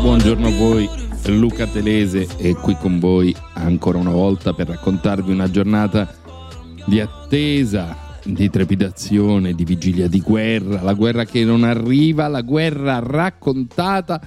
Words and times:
Buongiorno 0.00 0.48
a 0.48 0.50
voi, 0.50 0.88
Luca 1.26 1.68
Telese 1.68 2.26
è 2.36 2.52
qui 2.54 2.74
con 2.74 2.98
voi 2.98 3.32
ancora 3.54 3.98
una 3.98 4.10
volta 4.10 4.52
per 4.54 4.66
raccontarvi 4.66 5.30
una 5.30 5.48
giornata 5.48 6.12
di 6.84 6.98
attesa, 6.98 7.96
di 8.24 8.50
trepidazione, 8.50 9.54
di 9.54 9.64
vigilia 9.64 10.08
di 10.08 10.20
guerra, 10.20 10.82
la 10.82 10.94
guerra 10.94 11.24
che 11.26 11.44
non 11.44 11.62
arriva, 11.62 12.26
la 12.26 12.42
guerra 12.42 12.98
raccontata, 12.98 14.20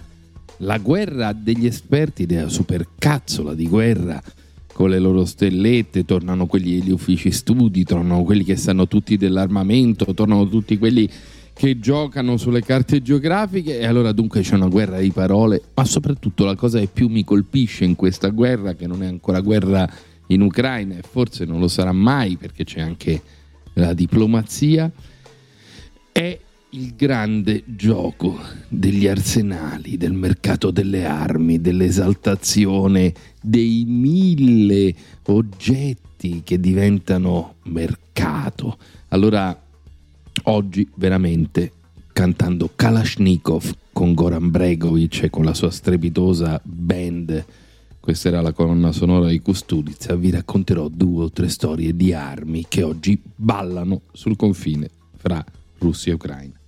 la 0.59 0.77
guerra 0.77 1.33
degli 1.33 1.65
esperti 1.65 2.25
della 2.25 2.47
supercazzola 2.47 3.53
di 3.53 3.67
guerra 3.67 4.23
con 4.71 4.89
le 4.89 4.99
loro 4.99 5.25
stellette, 5.25 6.05
tornano 6.05 6.45
quelli 6.45 6.79
degli 6.79 6.91
uffici 6.91 7.29
studi, 7.31 7.83
tornano 7.83 8.23
quelli 8.23 8.45
che 8.45 8.55
sanno 8.55 8.87
tutti 8.87 9.17
dell'armamento, 9.17 10.13
tornano 10.13 10.47
tutti 10.47 10.77
quelli 10.77 11.09
che 11.61 11.77
giocano 11.77 12.37
sulle 12.37 12.63
carte 12.63 13.03
geografiche 13.03 13.77
e 13.77 13.85
allora 13.85 14.11
dunque 14.13 14.41
c'è 14.41 14.55
una 14.55 14.67
guerra 14.67 14.97
di 14.97 15.11
parole, 15.11 15.61
ma 15.75 15.85
soprattutto 15.85 16.43
la 16.43 16.55
cosa 16.55 16.79
che 16.79 16.89
più 16.91 17.07
mi 17.07 17.23
colpisce 17.23 17.85
in 17.85 17.93
questa 17.93 18.29
guerra, 18.29 18.73
che 18.73 18.87
non 18.87 19.03
è 19.03 19.05
ancora 19.05 19.41
guerra 19.41 19.87
in 20.29 20.41
Ucraina 20.41 20.97
e 20.97 21.03
forse 21.07 21.45
non 21.45 21.59
lo 21.59 21.67
sarà 21.67 21.91
mai 21.91 22.35
perché 22.35 22.63
c'è 22.63 22.81
anche 22.81 23.21
la 23.73 23.93
diplomazia, 23.93 24.91
è 26.11 26.39
il 26.71 26.95
grande 26.95 27.61
gioco 27.67 28.39
degli 28.67 29.05
arsenali, 29.05 29.97
del 29.97 30.13
mercato 30.13 30.71
delle 30.71 31.05
armi, 31.05 31.61
dell'esaltazione 31.61 33.13
dei 33.39 33.85
mille 33.85 34.95
oggetti 35.27 36.41
che 36.43 36.59
diventano 36.59 37.57
mercato. 37.65 38.79
Allora 39.09 39.69
oggi 40.51 40.87
veramente 40.95 41.71
cantando 42.11 42.69
Kalashnikov 42.75 43.73
con 43.93 44.13
Goran 44.13 44.49
Bregovic 44.51 45.23
e 45.23 45.29
con 45.29 45.45
la 45.45 45.53
sua 45.53 45.71
strepitosa 45.71 46.59
band. 46.63 47.45
Questa 47.99 48.27
era 48.27 48.41
la 48.41 48.51
colonna 48.51 48.91
sonora 48.91 49.27
di 49.27 49.39
Kusturica. 49.39 50.15
Vi 50.15 50.29
racconterò 50.31 50.87
due 50.89 51.25
o 51.25 51.31
tre 51.31 51.49
storie 51.49 51.95
di 51.95 52.13
armi 52.13 52.65
che 52.67 52.83
oggi 52.83 53.19
ballano 53.35 54.01
sul 54.11 54.35
confine 54.35 54.89
fra 55.15 55.43
Russia 55.77 56.11
e 56.11 56.15
Ucraina. 56.15 56.59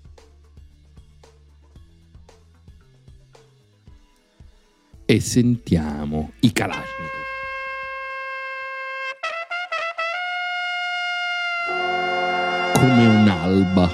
E 5.06 5.20
sentiamo 5.20 6.32
i 6.40 6.54
Kalashnikov. 6.54 7.23
Come 13.04 13.08
un'alba, 13.08 13.90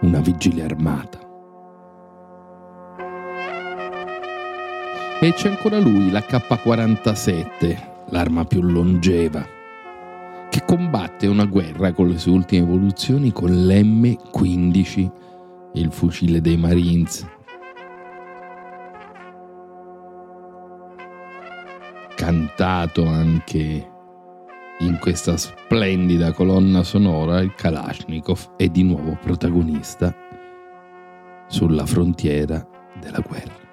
una 0.00 0.20
vigilia 0.20 0.66
armata. 0.66 1.18
E 5.20 5.32
c'è 5.32 5.48
ancora 5.48 5.78
lui, 5.78 6.10
la 6.10 6.22
K-47, 6.22 8.08
l'arma 8.10 8.44
più 8.44 8.60
longeva, 8.60 9.44
che 10.50 10.62
combatte 10.66 11.26
una 11.26 11.46
guerra 11.46 11.92
con 11.92 12.08
le 12.08 12.18
sue 12.18 12.32
ultime 12.32 12.62
evoluzioni 12.62 13.32
con 13.32 13.50
l'M15, 13.50 15.10
il 15.74 15.90
fucile 15.90 16.42
dei 16.42 16.58
Marines. 16.58 17.26
Cantato 22.14 23.06
anche 23.06 23.94
in 24.80 24.98
questa 24.98 25.36
splendida 25.38 26.32
colonna 26.32 26.82
sonora 26.82 27.40
il 27.40 27.54
Kalashnikov 27.54 28.56
è 28.56 28.68
di 28.68 28.82
nuovo 28.82 29.16
protagonista 29.22 30.14
sulla 31.48 31.86
frontiera 31.86 32.66
della 33.00 33.20
guerra. 33.20 33.64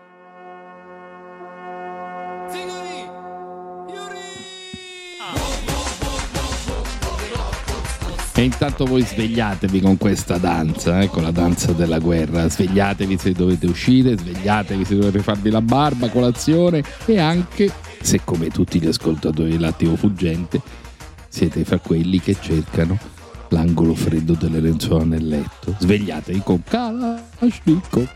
E 8.35 8.41
intanto 8.41 8.85
voi 8.85 9.03
svegliatevi 9.03 9.79
con 9.79 9.97
questa 9.97 10.37
danza, 10.37 11.01
eh, 11.01 11.07
con 11.07 11.21
la 11.21 11.29
danza 11.29 11.71
della 11.71 11.99
guerra. 11.99 12.49
Svegliatevi 12.49 13.17
se 13.17 13.31
dovete 13.31 13.67
uscire, 13.67 14.17
svegliatevi 14.17 14.85
se 14.85 14.95
dovete 14.95 15.19
farvi 15.19 15.51
la 15.51 15.61
barba, 15.61 16.09
colazione 16.09 16.83
e 17.05 17.19
anche 17.19 17.71
se 18.01 18.21
come 18.23 18.49
tutti 18.49 18.81
gli 18.81 18.87
ascoltatori 18.87 19.51
dell'attimo 19.51 19.95
fuggente 19.95 20.81
siete 21.33 21.65
fra 21.65 21.79
quelli 21.79 22.19
che 22.19 22.37
cercano 22.39 22.95
l'angolo 23.49 23.95
freddo 23.95 24.33
delle 24.33 24.59
lenzuola 24.59 25.03
nel 25.03 25.27
letto. 25.27 25.75
Svegliatevi 25.79 26.41
con 26.43 26.61
Kalashnikov. 26.63 28.07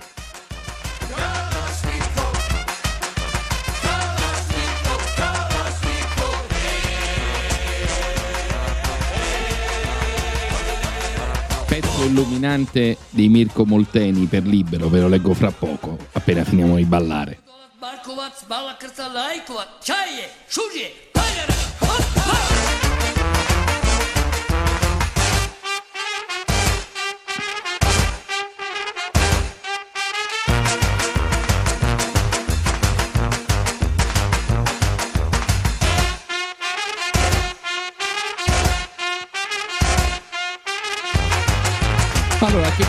Pezzo 11.65 12.03
illuminante 12.05 12.97
di 13.09 13.29
Mirko 13.29 13.65
Molteni 13.65 14.27
per 14.27 14.45
libero, 14.45 14.89
ve 14.89 14.99
lo 14.99 15.07
leggo 15.07 15.33
fra 15.33 15.49
poco, 15.49 15.97
appena 16.11 16.43
finiamo 16.43 16.75
di 16.75 16.85
ballare. 16.85 17.41
Barkovac, 17.79 18.45
Balakrta, 18.45 19.11
Lajkovac, 19.11 19.81
Čaje, 19.81 20.29
Šurje, 20.47 20.91
Pajara, 21.11 21.56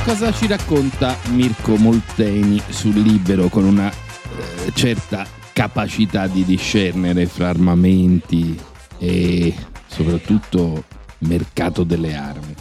cosa 0.09 0.33
ci 0.33 0.47
racconta 0.47 1.15
Mirko 1.33 1.77
Molteni 1.77 2.59
sul 2.71 2.99
libero 2.99 3.49
con 3.49 3.65
una 3.65 3.91
eh, 3.91 4.73
certa 4.73 5.27
capacità 5.53 6.27
di 6.27 6.47
discernere 6.47 7.27
fra 7.27 7.51
armamenti 7.51 8.59
e 8.97 9.55
soprattutto 9.87 10.85
mercato 11.19 11.85
delle 11.85 12.15
armi? 12.15 12.55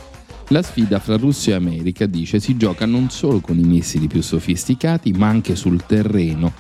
La 0.49 0.61
sfida 0.61 0.99
fra 0.99 1.15
Russia 1.15 1.53
e 1.53 1.55
America, 1.55 2.05
dice, 2.05 2.41
si 2.41 2.57
gioca 2.57 2.85
non 2.85 3.09
solo 3.09 3.39
con 3.39 3.57
i 3.57 3.63
missili 3.63 4.07
più 4.07 4.21
sofisticati, 4.21 5.13
ma 5.13 5.29
anche 5.29 5.55
sul 5.55 5.85
terreno, 5.85 6.51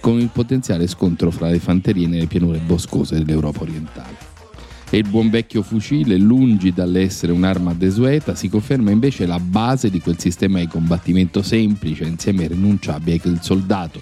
con 0.00 0.20
il 0.20 0.30
potenziale 0.32 0.86
scontro 0.86 1.32
fra 1.32 1.48
le 1.48 1.58
fanterie 1.58 2.06
nelle 2.06 2.28
pianure 2.28 2.58
boscose 2.58 3.16
dell'Europa 3.16 3.62
orientale. 3.62 4.27
E 4.90 4.96
il 4.96 5.06
buon 5.06 5.28
vecchio 5.28 5.60
fucile, 5.60 6.16
lungi 6.16 6.72
dall'essere 6.72 7.32
un'arma 7.32 7.74
desueta, 7.74 8.34
si 8.34 8.48
conferma 8.48 8.90
invece 8.90 9.26
la 9.26 9.38
base 9.38 9.90
di 9.90 10.00
quel 10.00 10.18
sistema 10.18 10.60
di 10.60 10.66
combattimento 10.66 11.42
semplice, 11.42 12.04
insieme 12.04 12.44
irrinunciabile 12.44 13.20
che 13.20 13.28
il 13.28 13.42
soldato, 13.42 14.00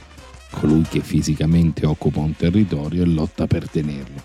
colui 0.50 0.84
che 0.88 1.00
fisicamente 1.00 1.84
occupa 1.86 2.20
un 2.20 2.36
territorio 2.36 3.02
e 3.02 3.06
lotta 3.06 3.48
per 3.48 3.68
tenerlo. 3.68 4.22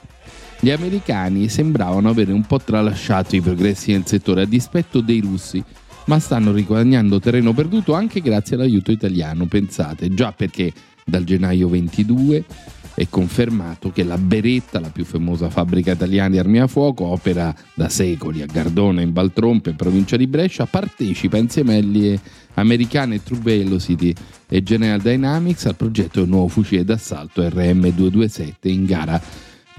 Gli 0.59 0.69
americani 0.69 1.49
sembravano 1.49 2.09
avere 2.09 2.31
un 2.31 2.43
po' 2.43 2.59
tralasciato 2.59 3.35
i 3.35 3.41
progressi 3.41 3.91
nel 3.91 4.05
settore 4.05 4.43
a 4.43 4.45
dispetto 4.45 5.01
dei 5.01 5.19
russi, 5.19 5.63
ma 6.05 6.19
stanno 6.19 6.51
riguadagnando 6.51 7.19
terreno 7.19 7.53
perduto 7.53 7.93
anche 7.93 8.21
grazie 8.21 8.55
all'aiuto 8.55 8.91
italiano, 8.91 9.47
pensate, 9.47 10.13
già 10.13 10.31
perché 10.31 10.71
dal 11.03 11.23
gennaio 11.23 11.67
22 11.69 12.45
è 12.93 13.07
confermato 13.09 13.91
che 13.91 14.03
la 14.03 14.17
Beretta, 14.17 14.79
la 14.79 14.89
più 14.89 15.05
famosa 15.05 15.49
fabbrica 15.49 15.91
italiana 15.91 16.29
di 16.29 16.37
armi 16.37 16.59
a 16.59 16.67
fuoco, 16.67 17.05
opera 17.05 17.53
da 17.73 17.89
secoli 17.89 18.41
a 18.41 18.45
Gardona, 18.45 19.01
in 19.01 19.13
Valtrompe, 19.13 19.71
in 19.71 19.75
provincia 19.75 20.17
di 20.17 20.27
Brescia, 20.27 20.65
partecipa 20.65 21.37
insieme 21.37 21.77
agli 21.77 22.19
americane 22.55 23.23
True 23.23 23.39
Velocity 23.39 24.13
e 24.47 24.61
General 24.61 24.99
Dynamics 24.99 25.65
al 25.65 25.75
progetto 25.75 26.19
del 26.19 26.29
nuovo 26.29 26.49
fucile 26.49 26.83
d'assalto 26.83 27.41
RM227 27.41 28.53
in 28.63 28.85
gara 28.85 29.21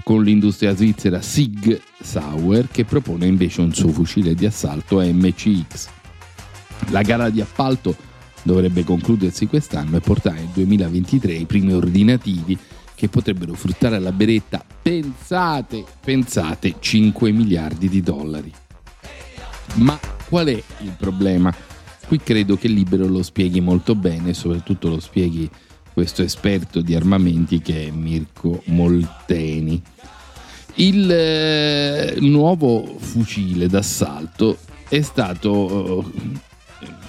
con 0.03 0.23
l'industria 0.23 0.75
svizzera 0.75 1.21
Sig 1.21 1.79
Sauer 2.01 2.67
che 2.69 2.83
propone 2.83 3.25
invece 3.25 3.61
un 3.61 3.73
suo 3.73 3.89
fucile 3.89 4.35
di 4.35 4.45
assalto 4.45 4.99
MCX. 4.99 5.87
La 6.89 7.03
gara 7.03 7.29
di 7.29 7.39
appalto 7.39 7.95
dovrebbe 8.41 8.83
concludersi 8.83 9.47
quest'anno 9.47 9.97
e 9.97 10.01
portare 10.01 10.39
nel 10.39 10.49
2023 10.53 11.33
i 11.33 11.45
primi 11.45 11.73
ordinativi 11.73 12.57
che 13.03 13.09
potrebbero 13.09 13.53
fruttare 13.53 13.97
alla 13.97 14.13
beretta, 14.13 14.63
pensate, 14.81 15.83
pensate, 15.99 16.75
5 16.79 17.33
miliardi 17.33 17.89
di 17.89 17.99
dollari. 17.99 18.49
Ma 19.73 19.99
qual 20.29 20.47
è 20.47 20.63
il 20.79 20.95
problema? 20.97 21.53
Qui 22.07 22.17
credo 22.19 22.55
che 22.55 22.69
Libero 22.69 23.05
lo 23.05 23.21
spieghi 23.21 23.59
molto 23.59 23.93
bene, 23.93 24.33
soprattutto 24.33 24.87
lo 24.87 25.01
spieghi 25.01 25.49
questo 25.91 26.23
esperto 26.23 26.79
di 26.79 26.95
armamenti 26.95 27.59
che 27.59 27.87
è 27.87 27.91
Mirko 27.91 28.61
Molteni. 28.67 29.81
Il 30.75 31.11
eh, 31.11 32.15
nuovo 32.21 32.95
fucile 32.99 33.67
d'assalto 33.67 34.57
è 34.87 35.01
stato 35.01 36.05
eh, 36.05 36.39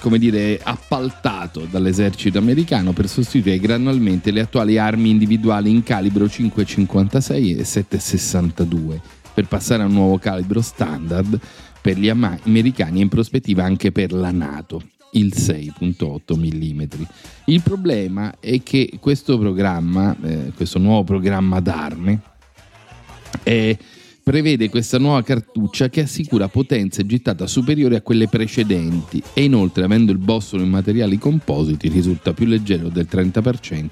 come 0.04 0.18
dire, 0.18 0.60
appaltato 0.62 1.66
dall'esercito 1.70 2.36
americano 2.36 2.92
per 2.92 3.08
sostituire 3.08 3.58
gradualmente 3.58 4.32
le 4.32 4.42
attuali 4.42 4.76
armi 4.76 5.08
individuali 5.08 5.70
in 5.70 5.82
calibro 5.82 6.26
5,56 6.26 7.58
e 7.58 7.62
7,62 7.62 9.00
per 9.32 9.46
passare 9.46 9.82
a 9.82 9.86
un 9.86 9.92
nuovo 9.92 10.18
calibro 10.18 10.60
standard 10.60 11.40
per 11.80 11.96
gli 11.96 12.10
americani 12.10 12.98
e 12.98 13.02
in 13.02 13.08
prospettiva 13.08 13.64
anche 13.64 13.92
per 13.92 14.12
la 14.12 14.30
Nato 14.30 14.82
il 15.12 15.32
6.8 15.34 16.36
mm. 16.36 16.82
Il 17.46 17.62
problema 17.62 18.34
è 18.40 18.62
che 18.62 18.98
questo 19.00 19.38
programma, 19.38 20.14
eh, 20.22 20.52
questo 20.54 20.78
nuovo 20.78 21.04
programma 21.04 21.60
d'arme, 21.60 22.20
eh, 23.42 23.78
prevede 24.24 24.70
questa 24.70 24.98
nuova 24.98 25.22
cartuccia 25.22 25.90
che 25.90 26.00
assicura 26.00 26.48
potenza 26.48 27.02
e 27.02 27.06
gittata 27.06 27.46
superiori 27.46 27.94
a 27.94 28.00
quelle 28.00 28.26
precedenti 28.26 29.22
e 29.34 29.44
inoltre 29.44 29.84
avendo 29.84 30.12
il 30.12 30.18
bossolo 30.18 30.62
in 30.62 30.70
materiali 30.70 31.18
compositi 31.18 31.90
risulta 31.90 32.32
più 32.32 32.46
leggero 32.46 32.88
del 32.88 33.06
30% 33.08 33.88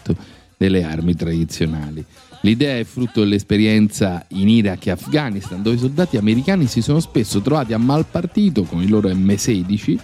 delle 0.56 0.84
armi 0.84 1.14
tradizionali. 1.14 2.02
L'idea 2.40 2.78
è 2.78 2.84
frutto 2.84 3.20
dell'esperienza 3.20 4.24
in 4.30 4.48
Iraq 4.48 4.86
e 4.86 4.90
Afghanistan 4.92 5.62
dove 5.62 5.76
i 5.76 5.80
soldati 5.80 6.16
americani 6.16 6.66
si 6.66 6.80
sono 6.80 7.00
spesso 7.00 7.42
trovati 7.42 7.74
a 7.74 7.78
mal 7.78 8.06
partito 8.06 8.62
con 8.62 8.82
i 8.82 8.88
loro 8.88 9.10
M16 9.10 9.98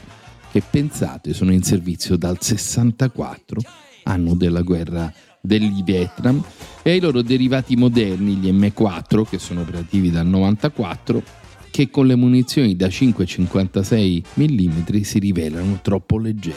che 0.53 0.63
pensate 0.69 1.33
sono 1.33 1.53
in 1.53 1.63
servizio 1.63 2.17
dal 2.17 2.37
64 2.39 3.61
anno 4.05 4.35
della 4.35 4.63
guerra 4.63 5.11
del 5.40 5.70
Vietnam 5.85 6.43
e 6.82 6.90
ai 6.90 7.00
loro 7.00 7.23
derivati 7.23 7.76
moderni, 7.76 8.35
gli 8.35 8.50
M4, 8.50 9.29
che 9.29 9.38
sono 9.38 9.61
operativi 9.61 10.11
dal 10.11 10.26
94, 10.26 11.23
che 11.70 11.90
con 11.90 12.06
le 12.06 12.14
munizioni 12.14 12.76
da 12.76 12.87
5,56 12.87 14.23
mm 14.35 15.00
si 15.02 15.19
rivelano 15.19 15.81
troppo 15.82 16.19
leggeri. 16.19 16.56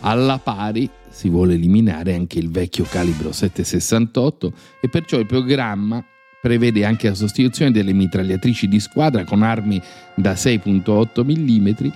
Alla 0.00 0.38
pari 0.38 0.88
si 1.08 1.28
vuole 1.28 1.54
eliminare 1.54 2.14
anche 2.14 2.38
il 2.38 2.50
vecchio 2.50 2.84
calibro 2.84 3.32
768 3.32 4.52
e 4.80 4.88
perciò 4.88 5.18
il 5.18 5.26
programma 5.26 6.04
prevede 6.42 6.84
anche 6.84 7.08
la 7.08 7.14
sostituzione 7.14 7.70
delle 7.70 7.94
mitragliatrici 7.94 8.68
di 8.68 8.78
squadra 8.80 9.24
con 9.24 9.42
armi 9.42 9.80
da 10.14 10.34
6.8 10.34 11.24
mm 11.24 11.92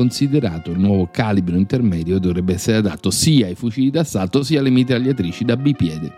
considerato 0.00 0.70
il 0.70 0.78
nuovo 0.78 1.10
calibro 1.12 1.56
intermedio 1.56 2.18
dovrebbe 2.18 2.54
essere 2.54 2.78
adatto 2.78 3.10
sia 3.10 3.48
ai 3.48 3.54
fucili 3.54 3.90
d'assalto 3.90 4.42
sia 4.42 4.60
alle 4.60 4.70
mitragliatrici 4.70 5.44
da 5.44 5.58
bipiede. 5.58 6.10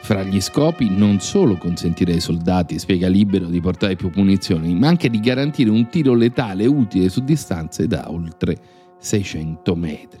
Fra 0.00 0.22
gli 0.22 0.38
scopi 0.42 0.90
non 0.90 1.18
solo 1.18 1.56
consentire 1.56 2.12
ai 2.12 2.20
soldati, 2.20 2.78
spiega 2.78 3.08
libero, 3.08 3.46
di 3.46 3.62
portare 3.62 3.96
più 3.96 4.10
munizioni, 4.14 4.74
ma 4.74 4.88
anche 4.88 5.08
di 5.08 5.20
garantire 5.20 5.70
un 5.70 5.88
tiro 5.88 6.12
letale 6.12 6.66
utile 6.66 7.08
su 7.08 7.24
distanze 7.24 7.86
da 7.86 8.10
oltre 8.10 8.58
600 8.98 9.74
metri. 9.74 10.20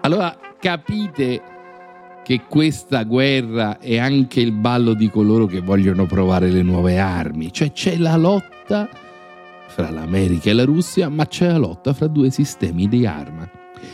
Allora 0.00 0.36
capite 0.58 1.40
che 2.24 2.42
questa 2.48 3.04
guerra 3.04 3.78
è 3.78 3.96
anche 3.98 4.40
il 4.40 4.50
ballo 4.50 4.92
di 4.92 5.08
coloro 5.08 5.46
che 5.46 5.60
vogliono 5.60 6.04
provare 6.06 6.50
le 6.50 6.62
nuove 6.62 6.98
armi, 6.98 7.52
cioè 7.52 7.70
c'è 7.70 7.96
la 7.96 8.16
lotta 8.16 8.88
fra 9.76 9.90
l'America 9.90 10.48
e 10.48 10.54
la 10.54 10.64
Russia, 10.64 11.10
ma 11.10 11.26
c'è 11.26 11.48
la 11.48 11.58
lotta 11.58 11.92
fra 11.92 12.06
due 12.06 12.30
sistemi 12.30 12.88
di 12.88 13.04
arma. 13.04 13.46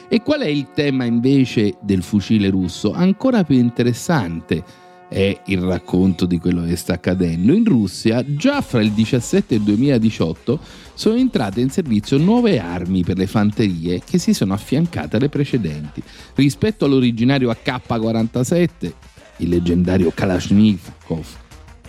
E 0.09 0.23
qual 0.23 0.43
è 0.43 0.47
il 0.47 0.69
tema 0.73 1.03
invece 1.03 1.75
del 1.81 2.05
fucile 2.05 2.51
russo? 2.51 2.93
Ancora 2.93 3.43
più 3.43 3.57
interessante 3.57 4.63
è 5.09 5.41
il 5.47 5.59
racconto 5.59 6.25
di 6.25 6.39
quello 6.39 6.63
che 6.63 6.77
sta 6.77 6.93
accadendo. 6.93 7.53
In 7.53 7.65
Russia, 7.65 8.25
già 8.25 8.61
fra 8.61 8.81
il 8.81 8.93
17 8.93 9.55
e 9.55 9.57
il 9.57 9.65
2018, 9.65 10.61
sono 10.95 11.17
entrate 11.17 11.61
in 11.61 11.71
servizio 11.71 12.17
nuove 12.17 12.61
armi 12.61 13.03
per 13.03 13.17
le 13.17 13.27
fanterie 13.27 14.03
che 14.09 14.19
si 14.19 14.35
sono 14.35 14.55
affiancate 14.55 15.17
alle 15.17 15.29
precedenti. 15.29 16.01
Rispetto 16.37 16.85
all'originario 16.85 17.51
AK-47, 17.51 18.93
il 19.39 19.49
leggendario 19.49 20.13
Kalashnikov, 20.15 21.27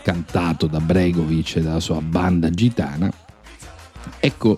cantato 0.01 0.65
da 0.65 0.79
Bregovic 0.79 1.57
e 1.57 1.61
dalla 1.61 1.79
sua 1.79 2.01
banda 2.01 2.49
gitana, 2.49 3.11
Ecco, 4.19 4.57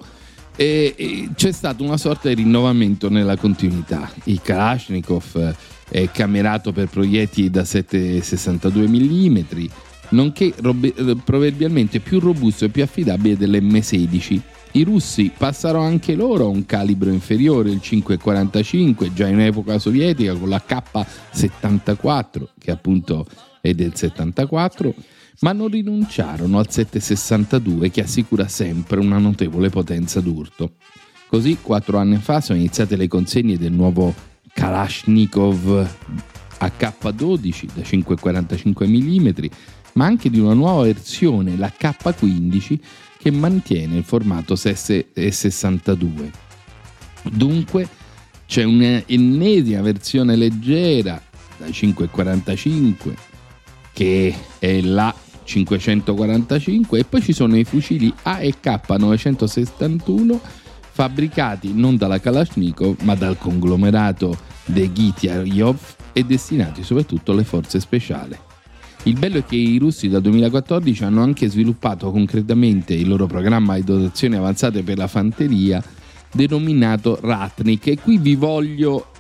e, 0.56 0.94
e 0.96 1.30
c'è 1.36 1.52
stato 1.52 1.84
una 1.84 1.98
sorta 1.98 2.30
di 2.30 2.36
rinnovamento 2.36 3.10
nella 3.10 3.36
continuità. 3.36 4.10
Il 4.26 4.42
Kalashnikov 4.42 5.56
è 5.90 6.10
camerato 6.12 6.72
per 6.72 6.88
proiettili 6.88 7.50
da 7.50 7.62
7,62 7.62 8.88
mm, 8.88 9.66
nonché 10.10 10.54
robe, 10.58 10.94
proverbialmente 11.24 12.00
più 12.00 12.20
robusto 12.20 12.66
e 12.66 12.70
più 12.70 12.84
affidabile 12.84 13.38
dell'M16. 13.38 14.42
I 14.72 14.84
russi 14.84 15.32
passarono 15.36 15.86
anche 15.86 16.16
loro 16.16 16.46
a 16.46 16.50
un 16.50 16.66
calibro 16.66 17.10
inferiore, 17.10 17.70
il 17.70 17.80
5,45, 17.82 19.14
già 19.14 19.28
in 19.28 19.40
epoca 19.40 19.80
sovietica 19.80 20.34
con 20.34 20.50
la 20.50 20.62
K74, 20.68 22.48
che 22.60 22.72
appunto 22.72 23.26
è 23.62 23.74
del 23.74 23.96
74 23.96 24.94
ma 25.40 25.52
non 25.52 25.70
rinunciarono 25.70 26.60
al 26.60 26.70
762 26.70 27.92
che 27.92 28.02
assicura 28.02 28.48
sempre 28.48 29.00
una 29.00 29.18
notevole 29.18 29.70
potenza 29.70 30.22
d'urto. 30.22 30.74
Così, 31.28 31.58
quattro 31.62 31.98
anni 31.98 32.18
fa, 32.18 32.40
sono 32.40 32.60
iniziate 32.60 32.96
le 32.96 33.08
consegne 33.08 33.58
del 33.58 33.72
nuovo 33.72 34.14
Kalashnikov 34.54 35.88
AK-12 36.58 37.68
da 37.74 37.82
5,45 37.82 38.88
mm, 38.88 39.46
ma 39.94 40.06
anche 40.06 40.30
di 40.30 40.40
una 40.40 40.54
nuova 40.54 40.84
versione, 40.84 41.58
la 41.58 41.70
K-15, 41.70 42.80
che 43.18 43.32
mantiene 43.32 43.98
il 43.98 44.04
formato 44.04 44.54
S62. 44.54 46.32
Dunque 47.32 47.88
c'è 48.46 48.64
un'ennesima 48.64 49.82
versione 49.82 50.36
leggera 50.36 51.22
da 51.58 51.66
5,45 51.66 53.14
che 53.96 54.36
è 54.60 54.82
la 54.82 55.14
545 55.46 57.00
e 57.00 57.04
poi 57.06 57.22
ci 57.22 57.32
sono 57.32 57.56
i 57.56 57.64
fucili 57.64 58.14
AEK 58.24 58.90
971 58.98 60.42
fabbricati 60.92 61.74
non 61.74 61.96
dalla 61.96 62.20
Kalashnikov 62.20 63.02
ma 63.04 63.16
dal 63.16 63.38
conglomerato 63.38 64.38
De 64.66 64.92
Gityaryov 64.92 65.78
e 66.12 66.24
destinati 66.24 66.84
soprattutto 66.84 67.32
alle 67.32 67.44
forze 67.44 67.80
speciali. 67.80 68.38
Il 69.04 69.20
bello 69.20 69.38
è 69.38 69.46
che 69.46 69.56
i 69.56 69.78
russi 69.78 70.10
dal 70.10 70.22
2014 70.22 71.04
hanno 71.04 71.22
anche 71.22 71.48
sviluppato 71.48 72.10
concretamente 72.10 72.96
il 72.96 73.08
loro 73.08 73.28
programma 73.28 73.76
di 73.76 73.84
dotazioni 73.84 74.36
avanzate 74.36 74.82
per 74.82 74.98
la 74.98 75.08
fanteria 75.08 75.84
denominato 76.32 77.20
Ratnik 77.22 77.88
e 77.88 78.00
qui 78.00 78.18
vi 78.18 78.36
voglio 78.36 79.12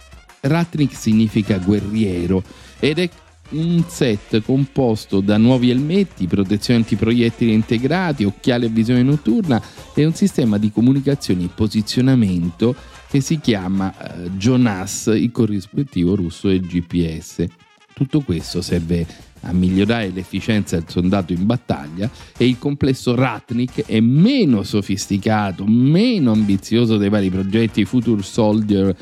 Ratnik 0.41 0.95
significa 0.95 1.57
guerriero 1.59 2.43
ed 2.79 2.99
è 2.99 3.09
un 3.49 3.83
set 3.87 4.41
composto 4.41 5.19
da 5.19 5.37
nuovi 5.37 5.69
elmetti, 5.69 6.27
protezione 6.27 6.79
antiproiettili 6.79 7.53
integrati, 7.53 8.23
occhiali 8.23 8.65
a 8.65 8.69
visione 8.69 9.03
notturna 9.03 9.61
e 9.93 10.05
un 10.05 10.13
sistema 10.13 10.57
di 10.57 10.71
comunicazione 10.71 11.43
e 11.43 11.49
posizionamento 11.53 12.75
che 13.09 13.21
si 13.21 13.39
chiama 13.39 13.93
eh, 13.93 14.31
Jonas, 14.31 15.11
il 15.15 15.31
corrispettivo 15.31 16.15
russo 16.15 16.47
del 16.47 16.61
GPS. 16.61 17.45
Tutto 17.93 18.21
questo 18.21 18.61
serve 18.61 19.05
a 19.41 19.53
migliorare 19.53 20.09
l'efficienza 20.09 20.75
del 20.75 20.89
soldato 20.89 21.31
in 21.31 21.45
battaglia 21.45 22.09
e 22.35 22.47
il 22.47 22.57
complesso 22.57 23.15
Ratnik 23.15 23.85
è 23.85 23.99
meno 23.99 24.63
sofisticato, 24.63 25.65
meno 25.65 26.31
ambizioso 26.31 26.97
dei 26.97 27.09
vari 27.09 27.29
progetti 27.29 27.85
Future 27.85 28.21
Soldier 28.21 28.95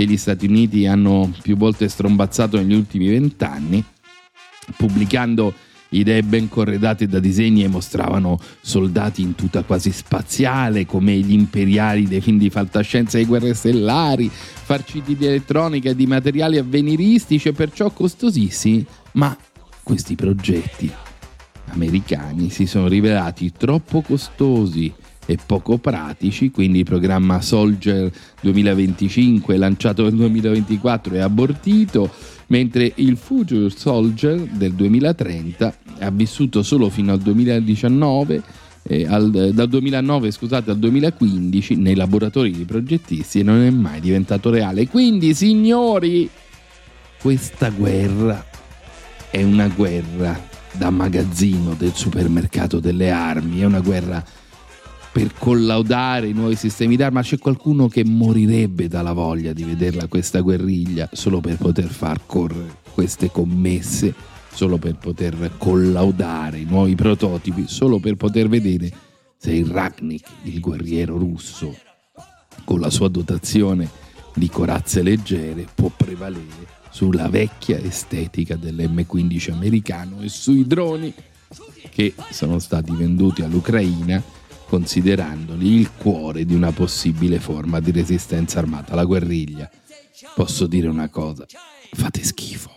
che 0.00 0.06
gli 0.06 0.16
Stati 0.16 0.46
Uniti 0.46 0.86
hanno 0.86 1.30
più 1.42 1.58
volte 1.58 1.86
strombazzato 1.86 2.56
negli 2.56 2.72
ultimi 2.72 3.08
vent'anni, 3.08 3.84
pubblicando 4.74 5.52
idee 5.90 6.22
ben 6.22 6.48
corredate 6.48 7.06
da 7.06 7.18
disegni 7.18 7.64
e 7.64 7.68
mostravano 7.68 8.38
soldati 8.62 9.20
in 9.20 9.34
tuta 9.34 9.62
quasi 9.62 9.92
spaziale 9.92 10.86
come 10.86 11.18
gli 11.18 11.32
imperiali 11.32 12.08
dei 12.08 12.22
film 12.22 12.38
di 12.38 12.48
fantascienza 12.48 13.18
e 13.18 13.26
guerre 13.26 13.52
stellari, 13.52 14.30
farciti 14.30 15.16
di 15.16 15.26
elettronica 15.26 15.90
e 15.90 15.96
di 15.96 16.06
materiali 16.06 16.56
avveniristici 16.56 17.48
e 17.48 17.52
perciò 17.52 17.90
costosissimi, 17.90 18.86
ma 19.12 19.36
questi 19.82 20.14
progetti 20.14 20.90
americani 21.72 22.48
si 22.48 22.64
sono 22.64 22.88
rivelati 22.88 23.52
troppo 23.52 24.00
costosi 24.00 24.90
e 25.30 25.38
poco 25.46 25.78
pratici, 25.78 26.50
quindi 26.50 26.78
il 26.78 26.84
programma 26.84 27.40
Soldier 27.40 28.10
2025 28.40 29.56
lanciato 29.56 30.02
nel 30.02 30.14
2024 30.14 31.14
è 31.14 31.20
abortito, 31.20 32.10
mentre 32.48 32.92
il 32.96 33.16
Future 33.16 33.70
Soldier 33.70 34.40
del 34.40 34.72
2030 34.72 35.74
ha 36.00 36.10
vissuto 36.10 36.64
solo 36.64 36.88
fino 36.90 37.12
al 37.12 37.20
2019 37.20 38.42
eh, 38.82 39.06
al, 39.06 39.30
dal 39.30 39.68
2009 39.68 40.30
scusate, 40.32 40.72
al 40.72 40.78
2015 40.78 41.76
nei 41.76 41.94
laboratori 41.94 42.50
di 42.50 42.64
progettisti 42.64 43.38
e 43.38 43.42
non 43.44 43.60
è 43.60 43.70
mai 43.70 44.00
diventato 44.00 44.50
reale. 44.50 44.88
Quindi, 44.88 45.32
signori, 45.32 46.28
questa 47.20 47.68
guerra 47.68 48.44
è 49.30 49.44
una 49.44 49.68
guerra 49.68 50.48
da 50.72 50.90
magazzino 50.90 51.74
del 51.74 51.92
supermercato 51.94 52.80
delle 52.80 53.10
armi, 53.10 53.60
è 53.60 53.64
una 53.64 53.80
guerra 53.80 54.24
per 55.12 55.32
collaudare 55.38 56.28
i 56.28 56.32
nuovi 56.32 56.56
sistemi 56.56 56.96
d'arma. 56.96 57.22
C'è 57.22 57.38
qualcuno 57.38 57.88
che 57.88 58.04
morirebbe 58.04 58.88
dalla 58.88 59.12
voglia 59.12 59.52
di 59.52 59.64
vederla 59.64 60.06
questa 60.06 60.40
guerriglia 60.40 61.08
solo 61.12 61.40
per 61.40 61.56
poter 61.56 61.88
far 61.88 62.20
correre 62.26 62.78
queste 62.92 63.30
commesse 63.30 64.14
solo 64.52 64.78
per 64.78 64.96
poter 64.96 65.52
collaudare 65.56 66.58
i 66.58 66.64
nuovi 66.64 66.94
prototipi, 66.94 67.64
solo 67.68 67.98
per 67.98 68.16
poter 68.16 68.48
vedere 68.48 68.90
se 69.36 69.52
il 69.52 69.66
Ragnik, 69.66 70.26
il 70.42 70.60
guerriero 70.60 71.16
russo, 71.16 71.74
con 72.64 72.80
la 72.80 72.90
sua 72.90 73.08
dotazione 73.08 73.88
di 74.34 74.48
corazze 74.48 75.02
leggere, 75.02 75.66
può 75.74 75.90
prevalere 75.94 76.78
sulla 76.90 77.28
vecchia 77.28 77.78
estetica 77.78 78.56
dell'M15 78.56 79.52
americano 79.52 80.20
e 80.20 80.28
sui 80.28 80.66
droni 80.66 81.14
che 81.88 82.14
sono 82.30 82.58
stati 82.58 82.92
venduti 82.92 83.42
all'Ucraina 83.42 84.22
considerandoli 84.70 85.80
il 85.80 85.90
cuore 85.96 86.44
di 86.44 86.54
una 86.54 86.70
possibile 86.70 87.40
forma 87.40 87.80
di 87.80 87.90
resistenza 87.90 88.60
armata, 88.60 88.94
la 88.94 89.04
guerriglia. 89.04 89.68
Posso 90.32 90.68
dire 90.68 90.86
una 90.86 91.08
cosa, 91.08 91.44
fate 91.90 92.22
schifo. 92.22 92.70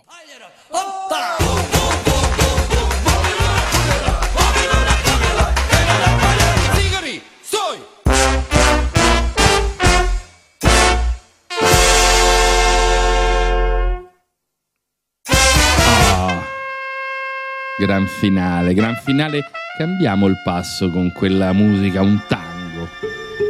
Gran 17.78 18.08
finale, 18.08 18.74
gran 18.74 18.96
finale. 18.96 19.44
Cambiamo 19.76 20.28
il 20.28 20.40
passo 20.44 20.92
con 20.92 21.12
quella 21.12 21.52
musica, 21.52 22.04
un 22.04 22.22
tango. 22.28 22.88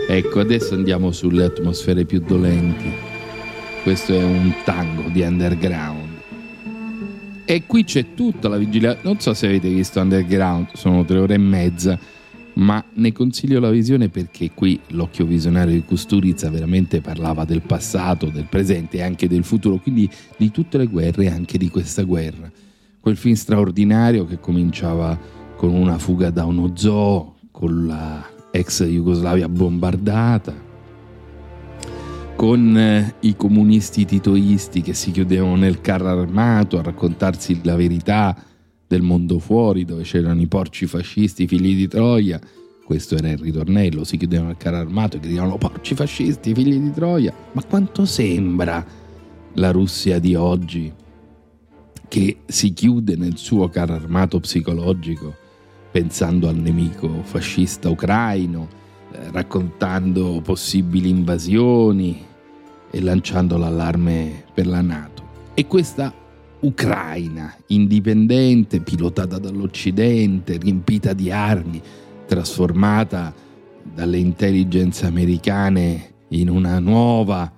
Ecco, 0.08 0.40
adesso 0.40 0.74
andiamo 0.74 1.12
sulle 1.12 1.44
atmosfere 1.44 2.06
più 2.06 2.22
dolenti. 2.22 2.90
Questo 3.84 4.14
è 4.14 4.24
un 4.24 4.54
tango 4.64 5.10
di 5.10 5.22
underground. 5.22 6.12
E 7.44 7.64
qui 7.66 7.84
c'è 7.84 8.14
tutta 8.14 8.48
la 8.48 8.56
vigilanza. 8.56 9.02
Non 9.04 9.20
so 9.20 9.34
se 9.34 9.48
avete 9.48 9.68
visto 9.68 10.00
Underground, 10.00 10.68
sono 10.76 11.04
tre 11.04 11.18
ore 11.18 11.34
e 11.34 11.40
mezza, 11.40 12.00
ma 12.54 12.82
ne 12.94 13.12
consiglio 13.12 13.60
la 13.60 13.70
visione 13.70 14.08
perché 14.08 14.52
qui 14.54 14.80
l'occhio 14.92 15.26
visionario 15.26 15.74
di 15.74 15.84
Kusturica 15.84 16.50
veramente 16.50 17.02
parlava 17.02 17.44
del 17.44 17.64
passato, 17.64 18.28
del 18.28 18.48
presente 18.50 18.96
e 18.96 19.02
anche 19.02 19.28
del 19.28 19.44
futuro, 19.44 19.76
quindi 19.76 20.10
di 20.38 20.52
tutte 20.52 20.78
le 20.78 20.88
guerre 20.88 21.26
e 21.26 21.30
anche 21.30 21.58
di 21.58 21.68
questa 21.68 22.04
guerra 22.04 22.50
quel 23.04 23.18
film 23.18 23.36
straordinario 23.36 24.26
che 24.26 24.40
cominciava 24.40 25.20
con 25.64 25.76
una 25.76 25.98
fuga 25.98 26.30
da 26.30 26.44
uno 26.44 26.74
zoo, 26.76 27.36
con 27.50 27.88
la 27.88 28.22
ex 28.52 28.84
Jugoslavia 28.84 29.48
bombardata, 29.48 30.54
con 32.36 32.78
eh, 32.78 33.16
i 33.22 33.38
comunisti 33.38 34.04
titoisti 34.04 34.82
che 34.82 34.94
si 34.94 35.12
chiudevano 35.12 35.56
nel 35.56 35.80
carro 35.80 36.10
armato 36.10 36.78
a 36.78 36.82
raccontarsi 36.82 37.62
la 37.64 37.78
verità 37.78 38.36
del 38.86 39.04
mondo 39.04 39.40
fuori, 39.40 39.86
dove 39.86 40.04
c'erano 40.04 40.42
i 40.42 40.48
porci 40.48 40.86
fascisti, 40.86 41.48
figli 41.48 41.78
di 41.78 41.88
Troia. 41.88 42.42
Questo 42.84 43.16
era 43.16 43.30
il 43.30 43.38
ritornello, 43.38 44.04
si 44.04 44.18
chiudevano 44.18 44.50
nel 44.50 44.58
carro 44.58 44.80
armato 44.80 45.16
e 45.16 45.22
gridavano 45.22 45.58
porci 45.58 45.96
fascisti, 45.96 46.54
figli 46.54 46.78
di 46.78 46.92
Troia. 46.92 47.34
Ma 47.54 47.64
quanto 47.64 48.04
sembra 48.04 48.86
la 49.54 49.72
Russia 49.72 50.20
di 50.20 50.36
oggi? 50.36 50.92
che 52.06 52.42
si 52.46 52.74
chiude 52.74 53.16
nel 53.16 53.38
suo 53.38 53.70
carro 53.70 53.96
armato 53.96 54.40
psicologico 54.40 55.42
pensando 55.94 56.48
al 56.50 56.56
nemico 56.56 57.22
fascista 57.22 57.88
ucraino, 57.88 58.68
eh, 59.12 59.30
raccontando 59.30 60.42
possibili 60.44 61.08
invasioni 61.08 62.26
e 62.90 63.00
lanciando 63.00 63.58
l'allarme 63.58 64.46
per 64.56 64.66
la 64.66 64.82
Nato. 64.82 65.22
E 65.54 65.68
questa 65.68 66.12
Ucraina 66.62 67.56
indipendente, 67.68 68.80
pilotata 68.80 69.38
dall'Occidente, 69.38 70.58
riempita 70.58 71.14
di 71.14 71.30
armi, 71.30 71.80
trasformata 72.26 73.32
dalle 73.84 74.18
intelligence 74.18 75.06
americane 75.06 76.14
in 76.30 76.50
una 76.50 76.80
nuova 76.80 77.52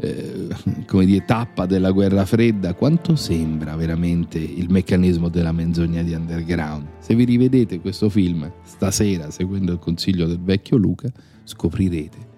eh, 0.00 0.48
come 0.86 1.04
dire, 1.04 1.24
tappa 1.24 1.66
della 1.66 1.90
guerra 1.90 2.24
fredda, 2.24 2.74
quanto 2.74 3.16
sembra 3.16 3.76
veramente 3.76 4.38
il 4.38 4.70
meccanismo 4.70 5.28
della 5.28 5.52
menzogna 5.52 6.02
di 6.02 6.14
Underground. 6.14 6.86
Se 6.98 7.14
vi 7.14 7.24
rivedete 7.24 7.80
questo 7.80 8.08
film 8.08 8.50
stasera, 8.62 9.30
seguendo 9.30 9.72
il 9.72 9.78
consiglio 9.78 10.26
del 10.26 10.40
vecchio 10.40 10.76
Luca, 10.76 11.10
scoprirete 11.44 12.28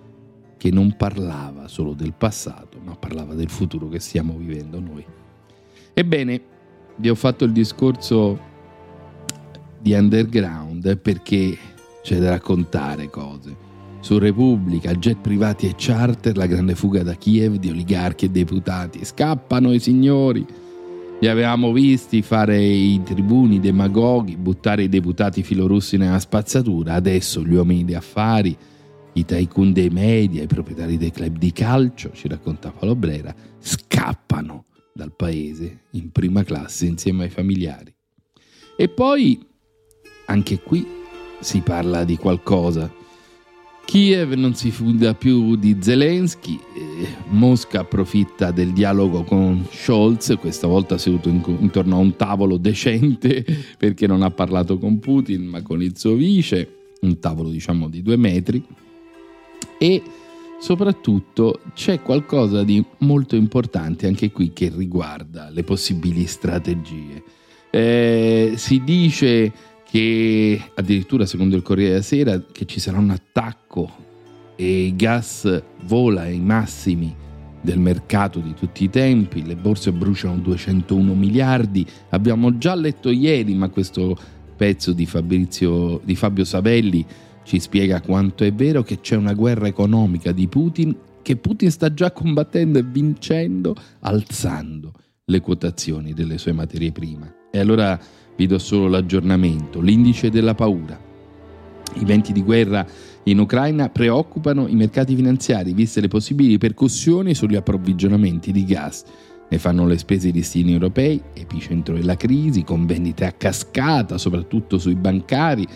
che 0.57 0.71
non 0.71 0.97
parlava 0.97 1.69
solo 1.69 1.93
del 1.93 2.15
passato, 2.17 2.79
ma 2.85 2.95
parlava 2.95 3.35
del 3.35 3.49
futuro 3.49 3.89
che 3.89 4.01
stiamo 4.01 4.37
vivendo 4.37 4.81
noi. 4.81 5.05
Ebbene, 5.95 6.41
vi 6.97 7.09
ho 7.09 7.15
fatto 7.15 7.45
il 7.45 7.53
discorso 7.53 8.51
di 9.81 9.93
Underground 9.93 10.97
perché 10.99 11.57
c'è 12.03 12.19
da 12.19 12.31
raccontare 12.31 13.11
cose 13.11 13.62
su 14.03 14.19
Repubblica, 14.19 14.93
jet 14.95 15.19
privati 15.21 15.69
e 15.69 15.75
charter, 15.77 16.37
la 16.37 16.47
grande 16.47 16.75
fuga 16.75 17.05
da 17.05 17.15
Kiev 17.15 17.55
di 17.55 17.71
oligarchi 17.71 18.25
e 18.25 18.31
deputati. 18.31 19.05
Scappano 19.05 19.73
i 19.73 19.79
signori. 19.79 20.45
Li 21.21 21.29
avevamo 21.29 21.71
visti 21.71 22.21
fare 22.21 22.61
i 22.61 23.01
tribuni 23.05 23.61
demagoghi, 23.61 24.37
buttare 24.37 24.83
i 24.83 24.89
deputati 24.89 25.45
filorussi 25.45 25.97
nella 25.99 26.19
spazzatura. 26.19 26.95
Adesso 26.95 27.45
gli 27.45 27.55
uomini 27.55 27.85
di 27.85 27.95
affari, 27.95 28.57
i 29.13 29.25
tycoon 29.25 29.73
dei 29.73 29.91
media, 29.91 30.43
i 30.43 30.49
proprietari 30.49 30.99
dei 30.99 31.13
club 31.13 31.39
di 31.39 31.53
calcio, 31.53 32.11
ci 32.13 32.27
racconta 32.27 32.73
Paolo 32.73 32.97
Brera, 32.97 33.33
scappano 33.61 34.65
dal 34.93 35.15
paese 35.15 35.83
in 35.93 36.11
prima 36.11 36.43
classe 36.43 36.87
insieme 36.87 37.23
ai 37.23 37.31
familiari. 37.31 37.95
E 38.77 38.89
poi, 38.89 39.47
anche 40.27 40.59
qui, 40.59 40.85
si 41.39 41.61
parla 41.61 42.03
di 42.03 42.17
qualcosa 42.17 43.01
Kiev 43.85 44.33
non 44.33 44.55
si 44.55 44.71
fida 44.71 45.15
più 45.15 45.57
di 45.57 45.77
Zelensky, 45.81 46.59
Mosca 47.29 47.81
approfitta 47.81 48.51
del 48.51 48.73
dialogo 48.73 49.23
con 49.23 49.67
Scholz, 49.71 50.37
questa 50.39 50.67
volta 50.67 50.97
seduto 50.97 51.29
intorno 51.29 51.97
a 51.97 51.99
un 51.99 52.17
tavolo 52.17 52.57
decente 52.57 53.45
perché 53.77 54.07
non 54.07 54.23
ha 54.23 54.31
parlato 54.31 54.79
con 54.79 54.99
Putin 54.99 55.45
ma 55.45 55.63
con 55.63 55.83
il 55.83 55.99
suo 55.99 56.15
vice, 56.15 56.69
un 57.01 57.19
tavolo 57.19 57.51
diciamo 57.51 57.89
di 57.89 58.03
due 58.03 58.17
metri, 58.17 58.65
e 59.79 60.03
soprattutto 60.61 61.61
c'è 61.75 62.01
qualcosa 62.01 62.63
di 62.63 62.83
molto 62.99 63.37
importante 63.37 64.07
anche 64.07 64.31
qui 64.31 64.53
che 64.53 64.73
riguarda 64.75 65.51
le 65.51 65.65
possibili 65.65 66.27
strategie. 66.27 67.23
Eh, 67.69 68.53
si 68.57 68.83
dice 68.85 69.53
che 69.93 70.59
addirittura 70.73 71.27
secondo 71.27 71.55
il 71.55 71.61
Corriere 71.61 71.91
della 71.91 72.03
Sera 72.03 72.43
che 72.51 72.65
ci 72.65 72.81
sarà 72.81 72.97
un 72.97 73.11
attacco 73.11 73.91
e 74.57 74.87
il 74.87 74.97
gas 74.97 75.63
vola 75.85 76.23
ai 76.23 76.41
massimi 76.41 77.15
del 77.61 77.79
mercato 77.79 78.39
di 78.39 78.55
tutti 78.55 78.85
i 78.85 78.89
tempi, 78.89 79.45
le 79.45 79.55
borse 79.55 79.93
bruciano 79.93 80.39
201 80.39 81.13
miliardi, 81.13 81.87
abbiamo 82.09 82.57
già 82.57 82.75
letto 82.75 83.11
ieri, 83.11 83.55
ma 83.55 83.69
questo 83.69 84.17
pezzo 84.57 84.95
di, 84.95 85.05
Fabrizio, 85.05 86.01
di 86.03 86.17
Fabio 86.17 86.45
Savelli 86.45 87.05
ci 87.43 87.61
spiega 87.61 88.01
quanto 88.01 88.45
è 88.45 88.53
vero 88.55 88.83
che 88.83 89.01
c'è 89.01 89.17
una 89.17 89.35
guerra 89.35 89.67
economica 89.67 90.33
di 90.33 90.49
Putin 90.49 90.97
che 91.21 91.37
Putin 91.37 91.71
sta 91.71 91.93
già 91.93 92.13
combattendo 92.13 92.79
e 92.79 92.83
vincendo 92.83 93.77
alzando 94.01 94.95
le 95.27 95.41
quotazioni 95.41 96.15
delle 96.15 96.39
sue 96.39 96.53
materie 96.53 96.93
prime. 96.93 97.41
E 97.51 97.59
allora 97.59 98.01
vi 98.37 98.47
do 98.47 98.59
solo 98.59 98.89
l'aggiornamento, 98.89 99.81
l'indice 99.81 100.31
della 100.31 100.55
paura. 100.55 100.99
I 101.95 102.05
venti 102.05 102.33
di 102.33 102.43
guerra 102.43 102.87
in 103.25 103.39
Ucraina 103.39 103.89
preoccupano 103.89 104.67
i 104.67 104.75
mercati 104.75 105.15
finanziari, 105.15 105.75
viste 105.75 106.01
le 106.01 106.09
possibili 106.09 106.51
ripercussioni 106.51 107.35
sugli 107.35 107.57
approvvigionamenti 107.57 108.51
di 108.51 108.65
gas. 108.65 109.05
Ne 109.49 109.59
fanno 109.59 109.87
le 109.87 109.99
spese 109.99 110.29
i 110.29 110.33
listini 110.33 110.73
europei, 110.73 111.23
epicentro 111.35 111.95
della 111.95 112.17
crisi, 112.17 112.65
con 112.65 112.87
vendite 112.87 113.27
a 113.27 113.33
cascata, 113.33 114.17
soprattutto 114.17 114.79
sui 114.79 114.95
bancari, 114.95 115.67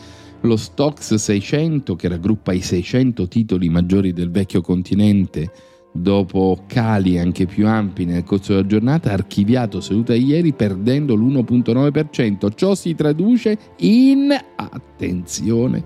lo 0.40 0.56
Stox 0.56 1.14
600 1.14 1.94
che 1.96 2.08
raggruppa 2.08 2.52
i 2.52 2.60
600 2.60 3.28
titoli 3.28 3.68
maggiori 3.68 4.12
del 4.12 4.30
vecchio 4.30 4.60
continente 4.60 5.50
dopo 5.96 6.64
cali 6.66 7.18
anche 7.18 7.46
più 7.46 7.66
ampi 7.66 8.04
nel 8.04 8.24
corso 8.24 8.52
della 8.52 8.66
giornata, 8.66 9.12
archiviato 9.12 9.80
seduta 9.80 10.14
ieri 10.14 10.52
perdendo 10.52 11.14
l'1.9%. 11.14 12.52
Ciò 12.54 12.74
si 12.74 12.94
traduce 12.94 13.58
in, 13.78 14.32
attenzione, 14.56 15.84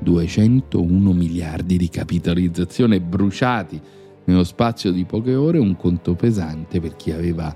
201 0.00 1.12
miliardi 1.12 1.76
di 1.76 1.88
capitalizzazione 1.88 3.00
bruciati 3.00 3.80
nello 4.24 4.44
spazio 4.44 4.90
di 4.90 5.04
poche 5.04 5.34
ore, 5.34 5.58
un 5.58 5.76
conto 5.76 6.14
pesante 6.14 6.80
per 6.80 6.96
chi 6.96 7.10
aveva 7.10 7.54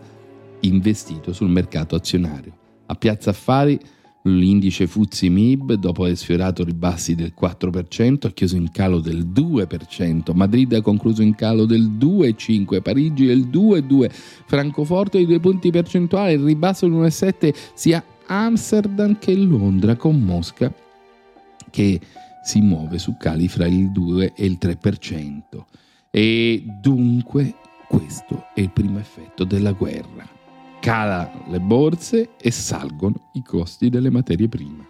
investito 0.61 1.33
sul 1.33 1.49
mercato 1.51 1.95
azionario. 1.95 2.53
A 2.87 2.95
Piazza 2.95 3.31
Affari 3.31 3.79
L'indice 4.23 4.87
Fuzzi 4.87 5.31
MIB, 5.31 5.75
dopo 5.75 6.05
aver 6.05 6.17
sfiorato 6.17 6.65
ribassi 6.65 7.15
del 7.15 7.33
4%, 7.41 8.27
ha 8.27 8.31
chiuso 8.31 8.57
in 8.57 8.71
calo 8.71 9.01
del 9.01 9.27
2%, 9.27 10.35
Madrid 10.35 10.73
ha 10.75 10.83
concluso 10.83 11.23
in 11.23 11.35
calo 11.35 11.65
del 11.65 11.89
2,5%, 11.93 12.83
Parigi 12.83 13.27
del 13.27 13.47
2,2%, 13.47 14.11
Francoforte 14.47 15.19
di 15.19 15.27
2 15.27 15.41
punti 15.41 15.71
percentuali, 15.71 16.35
il 16.35 16.43
ribasso 16.43 16.87
dell'1,7% 16.89 17.55
sia 17.75 18.05
Amsterdam 18.27 19.19
che 19.19 19.35
Londra, 19.35 19.97
con 19.97 20.21
Mosca 20.21 20.73
che 21.71 22.01
si 22.43 22.61
muove 22.61 22.99
su 22.99 23.17
cali 23.17 23.47
fra 23.47 23.67
il 23.67 23.91
2 23.93 24.33
e 24.35 24.45
il 24.45 24.59
3%. 24.61 25.41
E 26.11 26.65
dunque 26.81 27.55
questo 27.89 28.47
è 28.55 28.61
il 28.61 28.71
primo 28.71 28.99
effetto 28.99 29.45
della 29.45 29.73
guerra 29.73 30.37
cala 30.81 31.31
le 31.49 31.61
borse 31.61 32.31
e 32.41 32.51
salgono 32.51 33.31
i 33.35 33.43
costi 33.43 33.89
delle 33.89 34.11
materie 34.11 34.49
prime. 34.49 34.87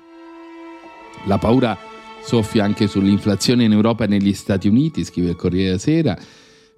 La 1.27 1.39
paura 1.39 1.77
soffia 2.23 2.65
anche 2.65 2.87
sull'inflazione 2.87 3.65
in 3.65 3.73
Europa 3.73 4.05
e 4.05 4.09
negli 4.09 4.33
Stati 4.33 4.69
Uniti, 4.69 5.05
scrive 5.05 5.31
il 5.31 5.37
Corriere 5.37 5.67
della 5.67 5.79
Sera, 5.79 6.19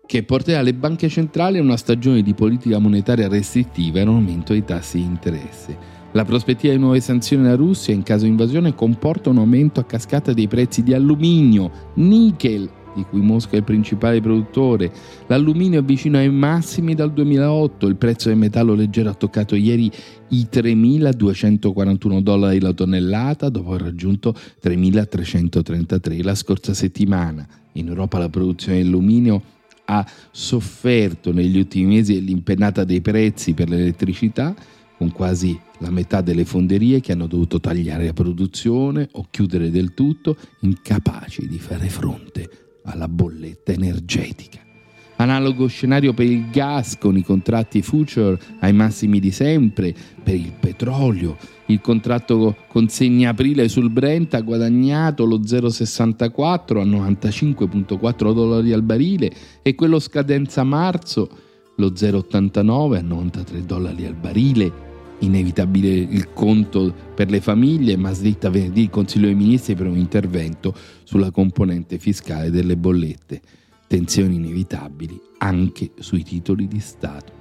che 0.06 0.22
porterà 0.24 0.62
le 0.62 0.74
banche 0.74 1.08
centrali 1.08 1.58
a 1.58 1.62
una 1.62 1.76
stagione 1.76 2.22
di 2.22 2.34
politica 2.34 2.78
monetaria 2.78 3.28
restrittiva 3.28 4.00
e 4.00 4.02
un 4.02 4.08
aumento 4.08 4.52
dei 4.52 4.64
tassi 4.64 4.98
di 4.98 5.04
interesse. 5.04 5.98
La 6.12 6.24
prospettiva 6.24 6.72
di 6.72 6.80
nuove 6.80 7.00
sanzioni 7.00 7.46
alla 7.46 7.54
Russia 7.54 7.94
in 7.94 8.02
caso 8.02 8.24
di 8.24 8.30
invasione 8.30 8.74
comporta 8.74 9.30
un 9.30 9.38
aumento 9.38 9.78
a 9.78 9.84
cascata 9.84 10.32
dei 10.32 10.48
prezzi 10.48 10.82
di 10.82 10.92
alluminio, 10.92 11.70
nickel 11.94 12.68
di 12.94 13.04
cui 13.09 13.20
Mosca 13.20 13.54
è 13.54 13.59
il 13.59 13.64
principale 13.64 14.20
produttore. 14.20 14.92
L'alluminio 15.26 15.80
è 15.80 15.82
vicino 15.82 16.18
ai 16.18 16.30
massimi 16.30 16.94
dal 16.94 17.12
2008, 17.12 17.87
il 17.87 17.97
prezzo 17.97 18.28
del 18.28 18.38
metallo 18.38 18.75
leggero 18.75 19.11
ha 19.11 19.14
toccato 19.14 19.54
ieri 19.54 19.90
i 20.28 20.49
3.241 20.50 22.20
dollari 22.20 22.61
la 22.61 22.73
tonnellata 22.73 23.49
dopo 23.49 23.70
aver 23.70 23.82
raggiunto 23.82 24.35
3.333 24.62 26.23
la 26.23 26.35
scorsa 26.35 26.75
settimana. 26.75 27.47
In 27.73 27.88
Europa 27.88 28.18
la 28.18 28.28
produzione 28.28 28.80
di 28.80 28.88
alluminio 28.88 29.42
ha 29.87 30.06
sofferto 30.30 31.32
negli 31.32 31.59
ultimi 31.59 31.97
mesi 31.97 32.14
dell'impennata 32.14 32.85
dei 32.85 33.00
prezzi 33.00 33.54
per 33.54 33.68
l'elettricità, 33.68 34.54
con 34.97 35.11
quasi 35.12 35.59
la 35.78 35.90
metà 35.90 36.20
delle 36.20 36.44
fonderie 36.44 37.00
che 37.00 37.12
hanno 37.12 37.26
dovuto 37.26 37.59
tagliare 37.59 38.06
la 38.06 38.12
produzione 38.12 39.09
o 39.12 39.26
chiudere 39.30 39.70
del 39.70 39.94
tutto, 39.94 40.37
incapaci 40.61 41.49
di 41.49 41.59
fare 41.59 41.88
fronte 41.88 42.69
alla 42.84 43.08
bolletta 43.08 43.72
energetica. 43.72 44.58
Analogo 45.16 45.66
scenario 45.66 46.14
per 46.14 46.25
il 46.25 46.49
gas 46.50 46.96
con 46.96 47.16
i 47.16 47.22
contratti 47.22 47.82
future 47.82 48.38
ai 48.60 48.72
massimi 48.72 49.20
di 49.20 49.30
sempre, 49.30 49.94
per 50.22 50.34
il 50.34 50.52
petrolio. 50.58 51.37
Il 51.66 51.82
contratto 51.82 52.56
consegna 52.68 53.30
aprile 53.30 53.68
sul 53.68 53.90
Brent 53.90 54.32
ha 54.32 54.40
guadagnato 54.40 55.26
lo 55.26 55.40
0,64 55.40 56.78
a 56.78 56.84
95,4 56.84 58.32
dollari 58.32 58.72
al 58.72 58.82
barile 58.82 59.30
e 59.60 59.75
quello 59.75 59.99
scadenza 59.99 60.64
marzo 60.64 61.28
lo 61.76 61.88
0,89 61.88 62.97
a 62.97 63.02
93 63.02 63.66
dollari 63.66 64.06
al 64.06 64.14
barile 64.14 64.89
inevitabile 65.21 65.89
il 65.89 66.33
conto 66.33 66.95
per 67.15 67.30
le 67.30 67.41
famiglie, 67.41 67.97
ma 67.97 68.13
slitta 68.13 68.50
venerdì 68.50 68.83
il 68.83 68.91
Consiglio 68.91 69.26
dei 69.26 69.35
Ministri 69.35 69.75
per 69.75 69.87
un 69.87 69.97
intervento 69.97 70.75
sulla 71.04 71.30
componente 71.30 71.99
fiscale 71.99 72.50
delle 72.50 72.76
bollette. 72.76 73.41
Tensioni 73.87 74.37
inevitabili 74.37 75.21
anche 75.39 75.91
sui 75.99 76.23
titoli 76.23 76.69
di 76.69 76.80
Stato. 76.80 77.33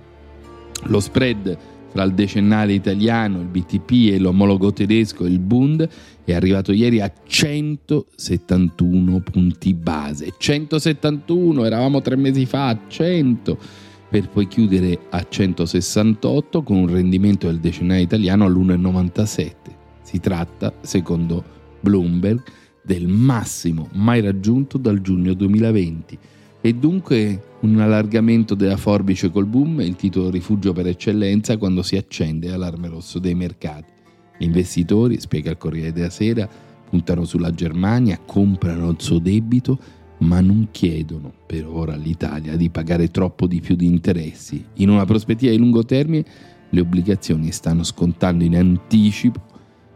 Lo 0.84 1.00
spread 1.00 1.58
fra 1.90 2.04
il 2.04 2.14
decennale 2.14 2.74
italiano, 2.74 3.40
il 3.42 3.48
BTP 3.48 4.12
e 4.14 4.20
l'omologo 4.20 4.72
tedesco, 4.72 5.26
il 5.26 5.40
Bund, 5.40 5.88
è 6.24 6.34
arrivato 6.34 6.72
ieri 6.72 7.02
a 7.02 7.12
171 7.26 9.20
punti 9.22 9.74
base. 9.74 10.34
171, 10.38 11.66
eravamo 11.66 12.02
tre 12.02 12.16
mesi 12.16 12.46
fa 12.46 12.68
a 12.68 12.80
100 12.88 13.88
per 14.10 14.30
poi 14.30 14.48
chiudere 14.48 15.00
a 15.10 15.26
168 15.28 16.64
con 16.64 16.78
un 16.78 16.88
rendimento 16.88 17.48
del 17.48 17.60
decennale 17.60 18.02
italiano 18.02 18.46
all'1,97. 18.46 19.54
Si 20.02 20.20
tratta, 20.20 20.74
secondo 20.82 21.44
Bloomberg, 21.80 22.42
del 22.84 23.08
massimo 23.08 23.88
mai 23.94 24.22
raggiunto 24.22 24.80
dal 24.80 25.00
giugno 25.02 25.34
2020 25.34 26.18
e 26.62 26.74
dunque 26.74 27.44
un 27.62 27.80
allargamento 27.80 28.56
della 28.56 28.78
forbice 28.78 29.30
col 29.30 29.46
boom 29.46 29.82
il 29.82 29.96
titolo 29.96 30.30
rifugio 30.30 30.74
per 30.74 30.88
eccellenza 30.88 31.58
quando 31.58 31.84
si 31.84 31.96
accende 31.96 32.48
l'allarme 32.48 32.88
rosso 32.88 33.20
dei 33.20 33.36
mercati. 33.36 33.92
Gli 34.38 34.46
investitori, 34.46 35.20
spiega 35.20 35.52
il 35.52 35.58
Corriere 35.58 35.92
della 35.92 36.10
Sera, 36.10 36.50
puntano 36.90 37.26
sulla 37.26 37.52
Germania, 37.52 38.20
comprano 38.26 38.90
il 38.90 38.96
suo 39.00 39.20
debito 39.20 39.78
ma 40.20 40.42
non 40.42 40.70
chiedono 40.72 41.32
per 41.46 41.68
ora 41.68 41.94
all'Italia 41.94 42.56
di 42.56 42.70
pagare 42.70 43.10
troppo 43.10 43.48
di 43.48 43.62
più 43.62 43.76
di 43.76 43.86
interessi. 43.86 44.64
In 44.76 44.90
una 44.90 45.06
prospettiva 45.06 45.52
di 45.52 45.58
lungo 45.58 45.84
termine, 45.84 46.26
le 46.70 46.82
obbligazioni 46.82 47.52
stanno 47.52 47.84
scontando 47.84 48.44
in 48.44 48.56
anticipo 48.56 49.42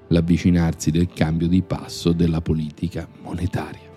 l'avvicinarsi 0.07 0.91
del 0.91 1.07
cambio 1.13 1.47
di 1.47 1.61
passo 1.61 2.11
della 2.11 2.41
politica 2.41 3.07
monetaria. 3.23 3.91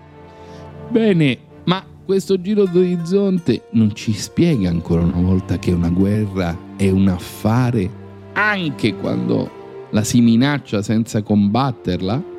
Bene, 0.90 1.38
ma 1.64 1.84
questo 2.04 2.40
giro 2.40 2.64
d'orizzonte 2.64 3.68
non 3.72 3.94
ci 3.94 4.12
spiega 4.12 4.68
ancora 4.68 5.02
una 5.02 5.20
volta 5.20 5.58
che 5.58 5.72
una 5.72 5.90
guerra 5.90 6.56
è 6.76 6.90
un 6.90 7.08
affare 7.08 8.04
anche 8.32 8.94
quando 8.94 9.50
la 9.90 10.04
si 10.04 10.20
minaccia 10.20 10.82
senza 10.82 11.22
combatterla? 11.22 12.34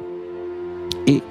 E 1.04 1.22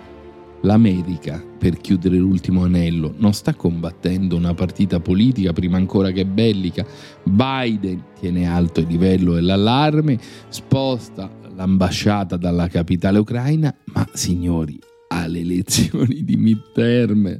L'America, 0.66 1.40
per 1.58 1.78
chiudere 1.78 2.16
l'ultimo 2.16 2.64
anello, 2.64 3.14
non 3.16 3.32
sta 3.32 3.54
combattendo 3.54 4.36
una 4.36 4.54
partita 4.54 5.00
politica 5.00 5.52
prima 5.52 5.76
ancora 5.76 6.10
che 6.10 6.26
bellica. 6.26 6.86
Biden 7.22 8.02
tiene 8.18 8.46
alto 8.46 8.80
il 8.80 8.86
livello 8.86 9.34
dell'allarme, 9.34 10.18
sposta 10.48 11.30
l'ambasciata 11.54 12.36
dalla 12.36 12.68
capitale 12.68 13.18
ucraina, 13.18 13.74
ma 13.86 14.06
signori, 14.12 14.78
alle 15.08 15.40
elezioni 15.40 16.24
di 16.24 16.36
midterm, 16.36 17.36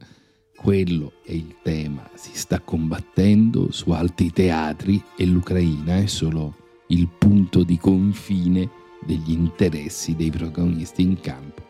quello 0.56 1.12
è 1.24 1.32
il 1.32 1.56
tema. 1.62 2.08
Si 2.14 2.30
sta 2.32 2.60
combattendo 2.60 3.70
su 3.70 3.90
altri 3.90 4.32
teatri 4.32 5.02
e 5.16 5.26
l'Ucraina 5.26 5.98
è 5.98 6.06
solo 6.06 6.54
il 6.88 7.08
punto 7.18 7.62
di 7.62 7.76
confine 7.78 8.68
degli 9.04 9.32
interessi 9.32 10.16
dei 10.16 10.30
protagonisti 10.30 11.02
in 11.02 11.20
campo. 11.20 11.62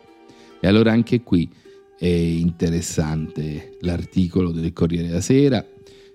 E 0.59 0.67
allora 0.67 0.91
anche 0.91 1.21
qui 1.21 1.49
è 1.97 2.05
interessante 2.05 3.77
l'articolo 3.81 4.51
del 4.51 4.73
Corriere 4.73 5.07
della 5.07 5.21
Sera, 5.21 5.65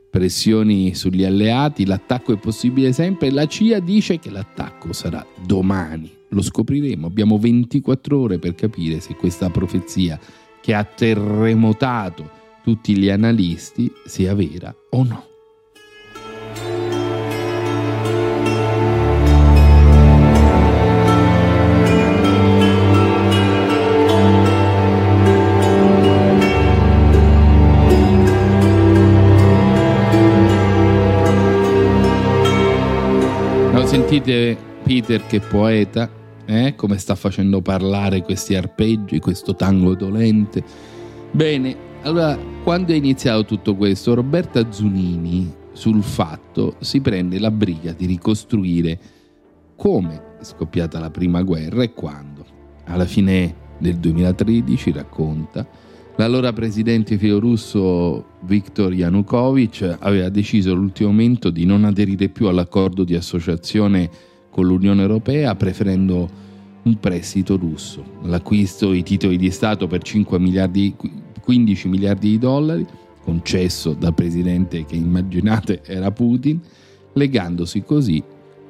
pressioni 0.09 0.95
sugli 0.95 1.25
alleati, 1.25 1.87
l'attacco 1.87 2.33
è 2.33 2.39
possibile 2.39 2.93
sempre, 2.93 3.31
la 3.31 3.47
CIA 3.47 3.81
dice 3.81 4.19
che 4.19 4.31
l'attacco 4.31 4.93
sarà 4.93 5.27
domani, 5.45 6.11
lo 6.29 6.43
scopriremo, 6.43 7.07
abbiamo 7.07 7.39
24 7.39 8.19
ore 8.19 8.39
per 8.39 8.55
capire 8.55 9.01
se 9.01 9.15
questa 9.15 9.49
profezia 9.51 10.21
che 10.61 10.75
ha 10.75 10.85
terremotato 10.85 12.31
tutti 12.63 12.97
gli 12.97 13.09
analisti 13.09 13.91
sia 14.05 14.35
vera 14.35 14.75
o 14.91 15.03
no. 15.03 15.32
Sentite 34.13 34.59
Peter 34.83 35.25
che 35.25 35.41
poeta, 35.41 36.07
eh? 36.45 36.75
come 36.75 36.99
sta 36.99 37.15
facendo 37.15 37.63
parlare 37.63 38.21
questi 38.21 38.55
arpeggi, 38.55 39.21
questo 39.21 39.57
tango 39.57 39.95
dolente. 39.95 40.63
Bene, 41.31 41.75
allora 42.03 42.39
quando 42.63 42.93
è 42.93 42.95
iniziato 42.95 43.47
tutto 43.47 43.75
questo, 43.75 44.13
Roberta 44.13 44.71
Zunini 44.71 45.51
sul 45.73 46.03
fatto 46.03 46.77
si 46.81 47.01
prende 47.01 47.39
la 47.39 47.51
briga 47.51 47.93
di 47.93 48.05
ricostruire 48.05 48.99
come 49.77 50.37
è 50.39 50.45
scoppiata 50.45 50.99
la 51.01 51.11
prima 51.11 51.41
guerra 51.41 51.83
e 51.83 51.95
quando. 51.95 52.45
Alla 52.89 53.07
fine 53.07 53.55
del 53.79 53.97
2013 53.97 54.93
racconta 54.93 55.67
l'allora 56.17 56.53
presidente 56.53 57.17
filorusso 57.17 58.25
Viktor 58.41 58.93
Yanukovych 58.93 59.97
aveva 60.01 60.29
deciso 60.29 60.73
all'ultimo 60.73 61.11
momento 61.11 61.51
di 61.51 61.65
non 61.65 61.85
aderire 61.85 62.29
più 62.29 62.49
all'accordo 62.49 63.05
di 63.05 63.15
associazione 63.15 64.11
con 64.51 64.67
l'Unione 64.67 65.01
Europea 65.01 65.55
preferendo 65.55 66.29
un 66.83 66.99
prestito 66.99 67.57
russo, 67.57 68.05
l'acquisto 68.25 68.91
di 68.91 69.03
titoli 69.03 69.37
di 69.37 69.51
Stato 69.51 69.87
per 69.87 70.03
5 70.03 70.39
miliardi, 70.39 70.95
15 71.41 71.89
miliardi 71.89 72.31
di 72.31 72.39
dollari 72.39 72.87
concesso 73.23 73.95
dal 73.95 74.15
presidente 74.15 74.85
che 74.85 74.97
immaginate 74.97 75.83
era 75.85 76.11
Putin, 76.11 76.61
legandosi 77.13 77.83
così 77.85 78.23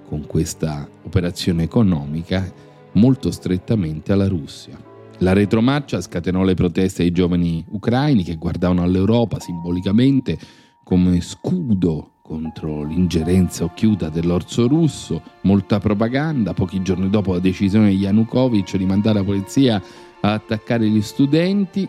con 0.07 0.27
questa 0.27 0.87
operazione 1.05 1.63
economica 1.63 2.53
molto 2.93 3.31
strettamente 3.31 4.13
alla 4.13 4.29
Russia. 4.29 4.92
La 5.23 5.33
retromarcia 5.33 6.01
scatenò 6.01 6.43
le 6.43 6.55
proteste 6.55 7.03
dei 7.03 7.13
giovani 7.13 7.65
ucraini 7.69 8.25
che 8.25 8.35
guardavano 8.35 8.83
all'Europa 8.83 9.39
simbolicamente 9.39 10.37
come 10.83 11.21
scudo 11.21 12.15
contro 12.21 12.83
l'ingerenza 12.83 13.63
occhiuta 13.63 14.09
dell'orso 14.09 14.67
russo, 14.67 15.23
molta 15.43 15.79
propaganda, 15.79 16.55
pochi 16.55 16.83
giorni 16.83 17.09
dopo 17.09 17.35
la 17.35 17.39
decisione 17.39 17.91
di 17.91 17.99
Yanukovych 17.99 18.77
di 18.77 18.85
mandare 18.85 19.21
la 19.21 19.25
polizia 19.25 19.81
a 20.23 20.33
attaccare 20.33 20.89
gli 20.89 21.01
studenti 21.01 21.89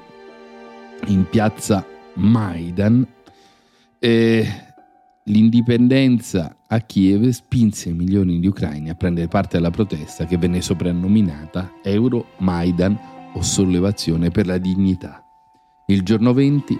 in 1.07 1.25
piazza 1.27 1.83
Maidan, 2.13 3.07
eh, 3.97 4.47
l'indipendenza 5.23 6.55
a 6.67 6.79
Kiev 6.81 7.29
spinse 7.29 7.91
milioni 7.93 8.39
di 8.39 8.45
ucraini 8.45 8.91
a 8.91 8.95
prendere 8.95 9.27
parte 9.27 9.57
alla 9.57 9.71
protesta 9.71 10.25
che 10.25 10.37
venne 10.37 10.61
soprannominata 10.61 11.71
Euro 11.81 12.27
Maidan 12.37 13.21
o 13.33 13.41
sollevazione 13.41 14.29
per 14.29 14.45
la 14.45 14.57
dignità. 14.57 15.23
Il 15.87 16.03
giorno 16.03 16.33
20 16.33 16.79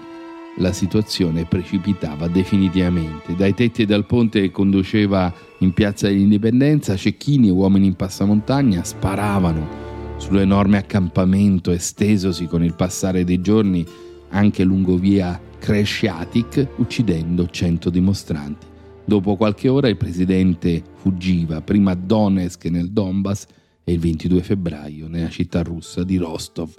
la 0.58 0.72
situazione 0.72 1.46
precipitava 1.46 2.28
definitivamente. 2.28 3.34
Dai 3.34 3.54
tetti 3.54 3.82
e 3.82 3.86
dal 3.86 4.06
ponte 4.06 4.40
che 4.40 4.50
conduceva 4.50 5.32
in 5.58 5.72
piazza 5.72 6.06
dell'Indipendenza, 6.06 6.96
cecchini 6.96 7.48
e 7.48 7.52
uomini 7.52 7.86
in 7.86 7.96
passamontagna 7.96 8.84
sparavano 8.84 9.82
sull'enorme 10.16 10.78
accampamento 10.78 11.72
estesosi 11.72 12.46
con 12.46 12.62
il 12.62 12.74
passare 12.74 13.24
dei 13.24 13.40
giorni 13.40 13.84
anche 14.30 14.64
lungo 14.64 14.96
via 14.96 15.40
Cresciatic, 15.58 16.68
uccidendo 16.76 17.48
100 17.48 17.90
dimostranti. 17.90 18.66
Dopo 19.04 19.36
qualche 19.36 19.68
ora 19.68 19.88
il 19.88 19.96
presidente 19.96 20.82
fuggiva, 20.94 21.60
prima 21.62 21.92
a 21.92 21.94
Donetsk 21.94 22.66
nel 22.66 22.90
Donbass 22.90 23.46
e 23.84 23.92
il 23.92 23.98
22 23.98 24.42
febbraio 24.42 25.06
nella 25.08 25.28
città 25.28 25.62
russa 25.62 26.02
di 26.02 26.16
Rostov. 26.16 26.72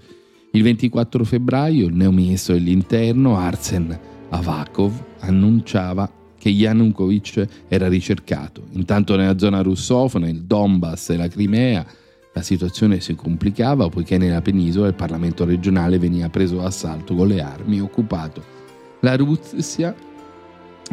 Il 0.51 0.63
24 0.63 1.23
febbraio 1.23 1.87
il 1.87 1.93
neoministro 1.93 2.55
dell'interno 2.55 3.37
Arsen 3.37 3.97
Avakov 4.29 4.91
annunciava 5.19 6.11
che 6.37 6.49
Yanukovych 6.49 7.65
era 7.67 7.87
ricercato. 7.87 8.63
Intanto 8.71 9.15
nella 9.15 9.37
zona 9.37 9.61
russofona, 9.61 10.27
il 10.27 10.43
Donbass 10.43 11.09
e 11.09 11.17
la 11.17 11.27
Crimea, 11.27 11.85
la 12.33 12.41
situazione 12.41 12.99
si 12.99 13.15
complicava 13.15 13.89
poiché 13.89 14.17
nella 14.17 14.41
penisola 14.41 14.87
il 14.87 14.93
Parlamento 14.93 15.45
regionale 15.45 15.97
veniva 15.97 16.29
preso 16.29 16.57
d'assalto 16.57 17.15
con 17.15 17.27
le 17.27 17.41
armi 17.41 17.77
e 17.77 17.81
occupato. 17.81 18.43
La 19.01 19.15
Russia 19.15 19.95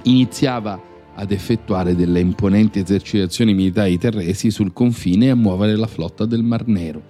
iniziava 0.04 0.80
ad 1.14 1.30
effettuare 1.30 1.94
delle 1.94 2.20
imponenti 2.20 2.78
esercitazioni 2.78 3.54
militari 3.54 3.98
terrestri 3.98 4.50
sul 4.50 4.72
confine 4.72 5.26
e 5.26 5.30
a 5.30 5.34
muovere 5.34 5.76
la 5.76 5.86
flotta 5.86 6.24
del 6.24 6.42
Mar 6.42 6.66
Nero. 6.66 7.02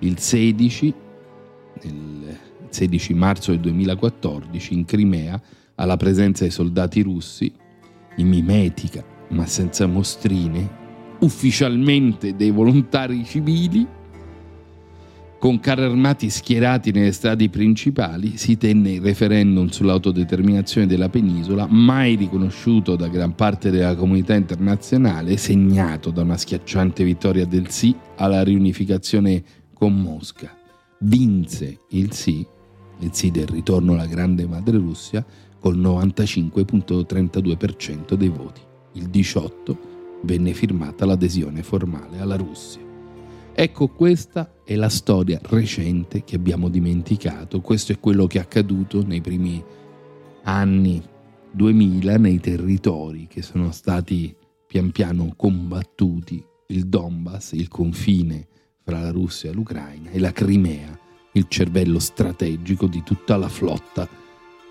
Il 0.00 0.18
16, 0.18 0.94
il 1.82 2.38
16 2.68 3.14
marzo 3.14 3.50
del 3.50 3.60
2014 3.60 4.74
in 4.74 4.84
Crimea, 4.84 5.40
alla 5.74 5.96
presenza 5.96 6.42
dei 6.44 6.52
soldati 6.52 7.02
russi, 7.02 7.52
in 8.16 8.28
mimetica 8.28 9.04
ma 9.32 9.46
senza 9.46 9.86
mostrine, 9.86 10.80
ufficialmente 11.20 12.36
dei 12.36 12.50
volontari 12.50 13.24
civili, 13.24 13.86
con 15.42 15.58
carri 15.58 15.82
armati 15.82 16.30
schierati 16.30 16.92
nelle 16.92 17.10
strade 17.10 17.48
principali, 17.48 18.36
si 18.36 18.56
tenne 18.56 18.92
il 18.92 19.00
referendum 19.00 19.66
sull'autodeterminazione 19.66 20.86
della 20.86 21.08
penisola, 21.08 21.66
mai 21.68 22.14
riconosciuto 22.14 22.94
da 22.94 23.08
gran 23.08 23.34
parte 23.34 23.70
della 23.70 23.96
comunità 23.96 24.34
internazionale, 24.34 25.36
segnato 25.36 26.12
da 26.12 26.22
una 26.22 26.36
schiacciante 26.36 27.02
vittoria 27.02 27.44
del 27.44 27.70
sì 27.70 27.92
alla 28.18 28.44
riunificazione 28.44 29.42
con 29.74 30.00
Mosca. 30.00 30.56
Vinse 31.00 31.80
il 31.88 32.12
sì, 32.12 32.46
il 33.00 33.10
sì 33.12 33.32
del 33.32 33.48
ritorno 33.48 33.94
alla 33.94 34.06
grande 34.06 34.46
madre 34.46 34.76
Russia, 34.76 35.26
col 35.58 35.76
95.32% 35.76 38.14
dei 38.14 38.28
voti. 38.28 38.60
Il 38.92 39.08
18 39.08 39.78
venne 40.22 40.52
firmata 40.52 41.04
l'adesione 41.04 41.64
formale 41.64 42.20
alla 42.20 42.36
Russia. 42.36 42.91
Ecco, 43.54 43.88
questa 43.88 44.54
è 44.64 44.74
la 44.74 44.88
storia 44.88 45.38
recente 45.42 46.24
che 46.24 46.36
abbiamo 46.36 46.68
dimenticato, 46.68 47.60
questo 47.60 47.92
è 47.92 47.98
quello 47.98 48.26
che 48.26 48.38
è 48.38 48.40
accaduto 48.40 49.04
nei 49.04 49.20
primi 49.20 49.62
anni 50.44 51.02
2000 51.50 52.16
nei 52.16 52.40
territori 52.40 53.26
che 53.28 53.42
sono 53.42 53.70
stati 53.70 54.34
pian 54.66 54.90
piano 54.90 55.34
combattuti, 55.36 56.42
il 56.68 56.86
Donbass, 56.86 57.52
il 57.52 57.68
confine 57.68 58.48
fra 58.82 59.00
la 59.00 59.10
Russia 59.10 59.50
e 59.50 59.52
l'Ucraina, 59.52 60.10
e 60.10 60.18
la 60.18 60.32
Crimea, 60.32 60.98
il 61.32 61.46
cervello 61.48 61.98
strategico 61.98 62.86
di 62.86 63.02
tutta 63.02 63.36
la 63.36 63.48
flotta 63.48 64.08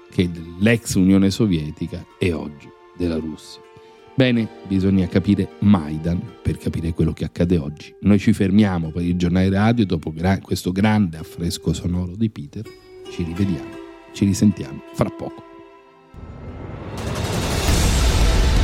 che 0.09 0.23
è 0.23 0.27
dell'ex 0.27 0.95
Unione 0.95 1.29
Sovietica 1.29 2.03
e 2.17 2.33
oggi 2.33 2.67
della 2.97 3.17
Russia. 3.17 3.70
Bene, 4.13 4.47
bisogna 4.67 5.07
capire 5.07 5.47
Maidan 5.59 6.21
per 6.41 6.57
capire 6.57 6.93
quello 6.93 7.13
che 7.13 7.23
accade 7.23 7.57
oggi. 7.57 7.95
Noi 8.01 8.19
ci 8.19 8.33
fermiamo 8.33 8.91
per 8.91 9.03
il 9.03 9.15
giornale 9.17 9.49
radio 9.49 9.85
dopo 9.85 10.11
gra- 10.11 10.39
questo 10.39 10.71
grande 10.71 11.17
affresco 11.17 11.73
sonoro 11.73 12.15
di 12.15 12.29
Peter. 12.29 12.63
Ci 13.09 13.23
rivediamo, 13.23 13.69
ci 14.13 14.25
risentiamo 14.25 14.83
fra 14.93 15.09
poco. 15.09 15.43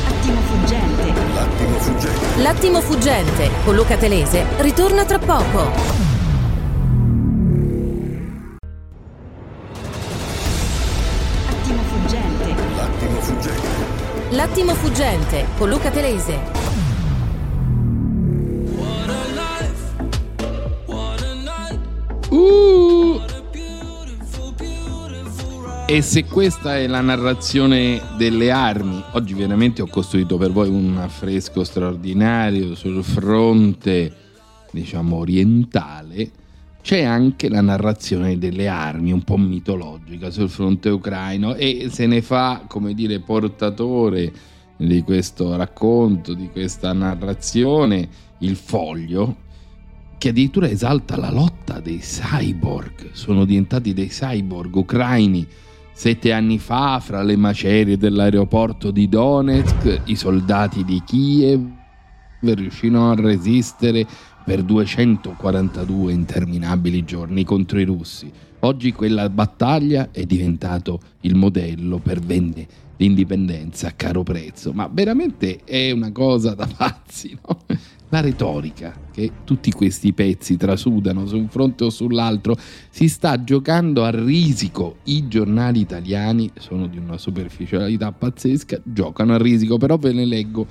Attimo 0.07 0.41
fuggente. 0.41 1.13
L'attimo 1.33 1.77
fuggente. 1.79 2.41
L'attimo 2.41 2.81
fuggente 2.81 3.49
con 3.63 3.75
Luca 3.75 3.97
Telese 3.97 4.45
ritorna 4.59 5.05
tra 5.05 5.17
poco. 5.17 5.71
Attimo 11.49 11.81
fuggente. 11.83 12.55
L'attimo 12.75 13.19
fuggente. 13.21 13.66
L'attimo 14.31 14.73
fuggente 14.73 15.45
con 15.57 15.69
Luca 15.69 15.89
Telese. 15.89 16.37
Uh! 22.29 23.21
E 25.87 26.01
se 26.01 26.25
questa 26.25 26.75
è 26.75 26.87
la 26.87 26.99
narrazione 26.99 28.01
delle 28.17 28.51
armi, 28.51 29.01
oggi 29.13 29.33
veramente 29.33 29.81
ho 29.81 29.87
costruito 29.87 30.35
per 30.37 30.51
voi 30.51 30.67
un 30.67 30.97
affresco 30.97 31.63
straordinario 31.63 32.75
sul 32.75 33.01
fronte, 33.05 34.13
diciamo, 34.71 35.15
orientale, 35.15 36.29
c'è 36.87 37.03
anche 37.03 37.49
la 37.49 37.59
narrazione 37.59 38.37
delle 38.37 38.69
armi, 38.69 39.11
un 39.11 39.21
po' 39.21 39.35
mitologica 39.35 40.29
sul 40.31 40.47
fronte 40.47 40.87
ucraino 40.87 41.53
e 41.55 41.89
se 41.91 42.05
ne 42.05 42.21
fa, 42.21 42.63
come 42.65 42.93
dire, 42.93 43.19
portatore 43.19 44.31
di 44.77 45.01
questo 45.01 45.57
racconto, 45.57 46.33
di 46.33 46.49
questa 46.49 46.93
narrazione, 46.93 48.07
il 48.37 48.55
foglio, 48.55 49.35
che 50.17 50.29
addirittura 50.29 50.69
esalta 50.69 51.17
la 51.17 51.29
lotta 51.29 51.81
dei 51.81 51.97
cyborg. 51.97 53.09
Sono 53.11 53.43
diventati 53.43 53.93
dei 53.93 54.07
cyborg 54.07 54.73
ucraini. 54.73 55.45
Sette 55.91 56.31
anni 56.31 56.57
fa, 56.57 57.01
fra 57.01 57.21
le 57.21 57.35
macerie 57.35 57.97
dell'aeroporto 57.97 58.91
di 58.91 59.09
Donetsk, 59.09 60.03
i 60.05 60.15
soldati 60.15 60.85
di 60.85 61.03
Kiev 61.05 61.69
riuscirono 62.39 63.11
a 63.11 63.15
resistere 63.15 64.07
per 64.47 64.63
242 64.63 66.13
interminabili 66.13 67.03
giorni 67.03 67.43
contro 67.43 67.81
i 67.81 67.83
russi. 67.83 68.31
Oggi 68.59 68.93
quella 68.93 69.29
battaglia 69.29 70.07
è 70.11 70.23
diventato 70.23 71.01
il 71.21 71.35
modello 71.35 71.97
per 71.97 72.21
vendere 72.21 72.65
l'indipendenza 72.95 73.87
a 73.87 73.91
caro 73.91 74.23
prezzo, 74.23 74.71
ma 74.71 74.89
veramente 74.89 75.65
è 75.65 75.91
una 75.91 76.13
cosa 76.13 76.53
da 76.53 76.65
pazzi, 76.65 77.37
no? 77.45 77.59
La 78.07 78.21
retorica 78.21 78.97
che 79.11 79.31
tutti 79.43 79.69
questi 79.73 80.13
pezzi 80.13 80.55
trasudano 80.55 81.27
su 81.27 81.35
un 81.35 81.49
fronte 81.49 81.83
o 81.83 81.89
sull'altro 81.89 82.55
si 82.89 83.09
sta 83.09 83.43
giocando 83.43 84.05
a 84.05 84.11
risico. 84.11 84.99
I 85.03 85.27
giornali 85.27 85.81
italiani 85.81 86.49
sono 86.57 86.87
di 86.87 86.97
una 86.97 87.17
superficialità 87.17 88.13
pazzesca, 88.13 88.79
giocano 88.81 89.33
a 89.33 89.37
risico, 89.37 89.77
però 89.77 89.97
ve 89.97 90.13
ne 90.13 90.23
leggo 90.23 90.65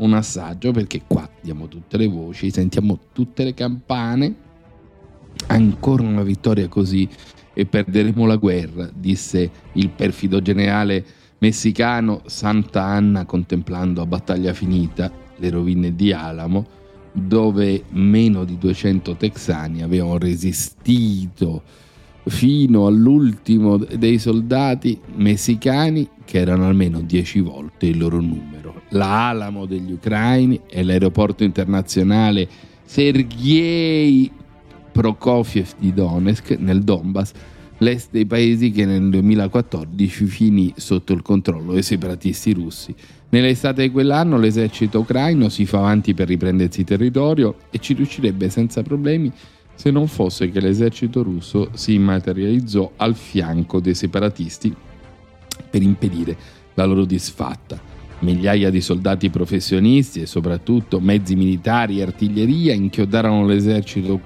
un 0.00 0.14
assaggio 0.14 0.72
perché 0.72 1.02
qua 1.06 1.28
diamo 1.40 1.68
tutte 1.68 1.96
le 1.96 2.06
voci, 2.06 2.50
sentiamo 2.50 2.98
tutte 3.12 3.44
le 3.44 3.54
campane 3.54 4.48
Ancora 5.46 6.02
una 6.02 6.22
vittoria 6.22 6.68
così 6.68 7.08
e 7.52 7.66
perderemo 7.66 8.26
la 8.26 8.36
guerra, 8.36 8.88
disse 8.94 9.50
il 9.72 9.90
perfido 9.90 10.40
generale 10.40 11.04
messicano 11.38 12.22
Santa 12.26 12.84
Anna 12.84 13.24
contemplando 13.24 14.02
a 14.02 14.06
battaglia 14.06 14.52
finita 14.52 15.10
le 15.36 15.50
rovine 15.50 15.94
di 15.94 16.12
Alamo, 16.12 16.66
dove 17.12 17.84
meno 17.90 18.44
di 18.44 18.58
200 18.58 19.16
texani 19.16 19.82
avevano 19.82 20.18
resistito 20.18 21.62
fino 22.24 22.86
all'ultimo 22.86 23.78
dei 23.78 24.18
soldati 24.18 25.00
messicani 25.16 26.08
che 26.24 26.38
erano 26.38 26.66
almeno 26.66 27.00
10 27.00 27.40
volte 27.40 27.86
il 27.86 27.98
loro 27.98 28.20
numero. 28.20 28.59
La 28.90 29.28
Alamo 29.28 29.66
degli 29.66 29.92
ucraini 29.92 30.60
e 30.68 30.82
l'aeroporto 30.82 31.44
internazionale 31.44 32.48
Sergei 32.84 34.30
Prokofiev 34.90 35.74
di 35.78 35.94
Donetsk 35.94 36.56
nel 36.58 36.82
Donbass, 36.82 37.32
l'est 37.78 38.08
dei 38.10 38.26
paesi 38.26 38.72
che 38.72 38.84
nel 38.84 39.08
2014 39.10 40.24
finì 40.24 40.72
sotto 40.76 41.12
il 41.12 41.22
controllo 41.22 41.72
dei 41.72 41.82
separatisti 41.82 42.52
russi. 42.52 42.94
Nell'estate 43.28 43.82
di 43.82 43.90
quell'anno 43.90 44.38
l'esercito 44.38 45.00
ucraino 45.00 45.48
si 45.48 45.66
fa 45.66 45.78
avanti 45.78 46.12
per 46.12 46.26
riprendersi 46.26 46.82
territorio 46.82 47.56
e 47.70 47.78
ci 47.78 47.94
riuscirebbe 47.94 48.50
senza 48.50 48.82
problemi 48.82 49.32
se 49.74 49.90
non 49.90 50.08
fosse 50.08 50.50
che 50.50 50.60
l'esercito 50.60 51.22
russo 51.22 51.70
si 51.74 51.96
materializzò 51.96 52.90
al 52.96 53.14
fianco 53.14 53.78
dei 53.80 53.94
separatisti 53.94 54.74
per 55.70 55.80
impedire 55.80 56.36
la 56.74 56.84
loro 56.84 57.04
disfatta. 57.04 57.89
Migliaia 58.20 58.68
di 58.68 58.82
soldati 58.82 59.30
professionisti 59.30 60.20
e 60.20 60.26
soprattutto 60.26 61.00
mezzi 61.00 61.34
militari 61.34 61.98
e 61.98 62.02
artiglieria 62.02 62.74
inchiodarono 62.74 63.46
l'esercito 63.46 64.20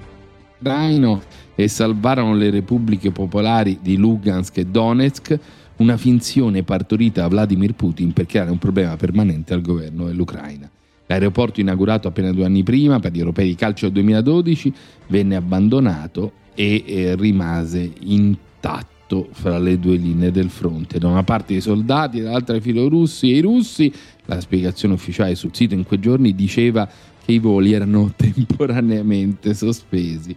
ucraino 0.59 1.21
e 1.55 1.67
salvarono 1.69 2.33
le 2.35 2.49
repubbliche 2.49 3.11
popolari 3.11 3.79
di 3.81 3.95
Lugansk 3.95 4.57
e 4.57 4.65
Donetsk, 4.65 5.39
una 5.77 5.95
finzione 5.95 6.63
partorita 6.63 7.21
da 7.21 7.27
Vladimir 7.29 7.73
Putin 7.73 8.11
per 8.11 8.25
creare 8.25 8.51
un 8.51 8.57
problema 8.57 8.97
permanente 8.97 9.53
al 9.53 9.61
governo 9.61 10.07
dell'Ucraina. 10.07 10.69
L'aeroporto 11.07 11.61
inaugurato 11.61 12.09
appena 12.09 12.31
due 12.31 12.45
anni 12.45 12.63
prima 12.63 12.99
per 12.99 13.13
gli 13.13 13.19
europei 13.19 13.47
di 13.47 13.55
calcio 13.55 13.85
del 13.85 13.93
2012 13.93 14.73
venne 15.07 15.35
abbandonato 15.35 16.31
e 16.53 16.83
eh, 16.85 17.15
rimase 17.15 17.93
intatto 18.01 18.94
fra 19.31 19.57
le 19.57 19.79
due 19.79 19.97
linee 19.97 20.31
del 20.31 20.49
fronte. 20.49 20.99
Da 20.99 21.07
una 21.07 21.23
parte 21.23 21.53
i 21.53 21.61
soldati, 21.61 22.21
dall'altra 22.21 22.55
i 22.55 22.61
filorussi 22.61 23.31
e 23.31 23.37
i 23.37 23.41
russi. 23.41 23.91
La 24.25 24.39
spiegazione 24.39 24.95
ufficiale 24.95 25.35
sul 25.35 25.51
sito 25.53 25.73
in 25.73 25.83
quei 25.83 25.99
giorni 25.99 26.33
diceva 26.33 26.87
che 27.23 27.31
i 27.31 27.39
voli 27.39 27.73
erano 27.73 28.11
temporaneamente 28.15 29.53
sospesi. 29.53 30.35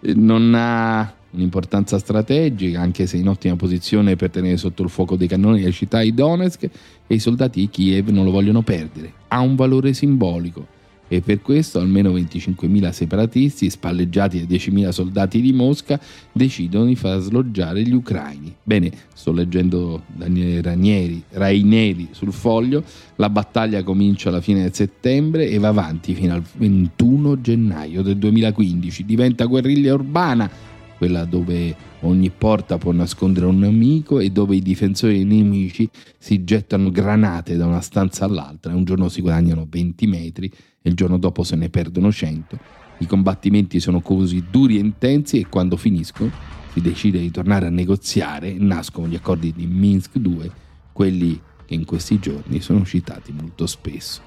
Eh, 0.00 0.14
Non 0.14 0.54
ha 0.54 1.12
un'importanza 1.30 1.98
strategica, 1.98 2.80
anche 2.80 3.06
se 3.06 3.16
in 3.16 3.28
ottima 3.28 3.56
posizione 3.56 4.14
per 4.14 4.30
tenere 4.30 4.56
sotto 4.56 4.84
il 4.84 4.88
fuoco 4.88 5.16
dei 5.16 5.26
cannoni 5.26 5.62
le 5.62 5.72
città 5.72 6.00
di 6.00 6.14
Donetsk 6.14 6.62
e 7.06 7.14
i 7.14 7.18
soldati 7.18 7.60
di 7.60 7.68
Kiev 7.68 8.08
non 8.10 8.24
lo 8.24 8.30
vogliono 8.30 8.62
perdere. 8.62 9.12
Ha 9.28 9.40
un 9.40 9.56
valore 9.56 9.92
simbolico 9.92 10.74
e 11.08 11.20
per 11.20 11.42
questo 11.42 11.78
almeno 11.78 12.10
25.000 12.12 12.90
separatisti, 12.90 13.70
spalleggiati 13.70 14.46
da 14.46 14.54
10.000 14.54 14.88
soldati 14.88 15.40
di 15.40 15.52
Mosca, 15.52 16.00
decidono 16.32 16.86
di 16.86 16.96
far 16.96 17.20
sloggiare 17.20 17.82
gli 17.82 17.92
ucraini. 17.92 18.54
Bene, 18.62 18.90
sto 19.14 19.32
leggendo 19.32 20.02
Daniele 20.06 20.62
Ranieri, 20.62 21.22
Raineri 21.30 22.08
sul 22.12 22.32
foglio, 22.32 22.82
la 23.16 23.30
battaglia 23.30 23.82
comincia 23.82 24.28
alla 24.28 24.40
fine 24.40 24.62
del 24.62 24.74
settembre 24.74 25.48
e 25.48 25.58
va 25.58 25.68
avanti 25.68 26.14
fino 26.14 26.34
al 26.34 26.42
21 26.56 27.40
gennaio 27.40 28.02
del 28.02 28.16
2015, 28.16 29.04
diventa 29.04 29.44
guerriglia 29.44 29.94
urbana, 29.94 30.50
quella 30.96 31.24
dove 31.24 31.74
ogni 32.00 32.30
porta 32.30 32.78
può 32.78 32.92
nascondere 32.92 33.46
un 33.46 33.58
nemico 33.58 34.18
e 34.18 34.30
dove 34.30 34.56
i 34.56 34.62
difensori 34.62 35.14
dei 35.14 35.24
nemici 35.24 35.88
si 36.18 36.44
gettano 36.44 36.90
granate 36.90 37.56
da 37.56 37.66
una 37.66 37.80
stanza 37.80 38.24
all'altra 38.24 38.72
e 38.72 38.74
un 38.74 38.84
giorno 38.84 39.08
si 39.08 39.20
guadagnano 39.20 39.66
20 39.68 40.06
metri 40.06 40.50
e 40.82 40.88
il 40.88 40.94
giorno 40.94 41.18
dopo 41.18 41.42
se 41.42 41.56
ne 41.56 41.68
perdono 41.68 42.12
100. 42.12 42.58
I 42.98 43.06
combattimenti 43.06 43.80
sono 43.80 44.00
così 44.00 44.44
duri 44.50 44.76
e 44.76 44.80
intensi 44.80 45.38
e 45.38 45.46
quando 45.48 45.76
finiscono 45.76 46.30
si 46.72 46.80
decide 46.80 47.20
di 47.20 47.30
tornare 47.30 47.66
a 47.66 47.70
negoziare 47.70 48.48
e 48.48 48.58
nascono 48.58 49.06
gli 49.06 49.14
accordi 49.14 49.52
di 49.52 49.66
Minsk 49.66 50.18
2, 50.18 50.50
quelli 50.92 51.40
che 51.66 51.74
in 51.74 51.84
questi 51.84 52.18
giorni 52.18 52.60
sono 52.60 52.84
citati 52.84 53.32
molto 53.32 53.66
spesso. 53.66 54.20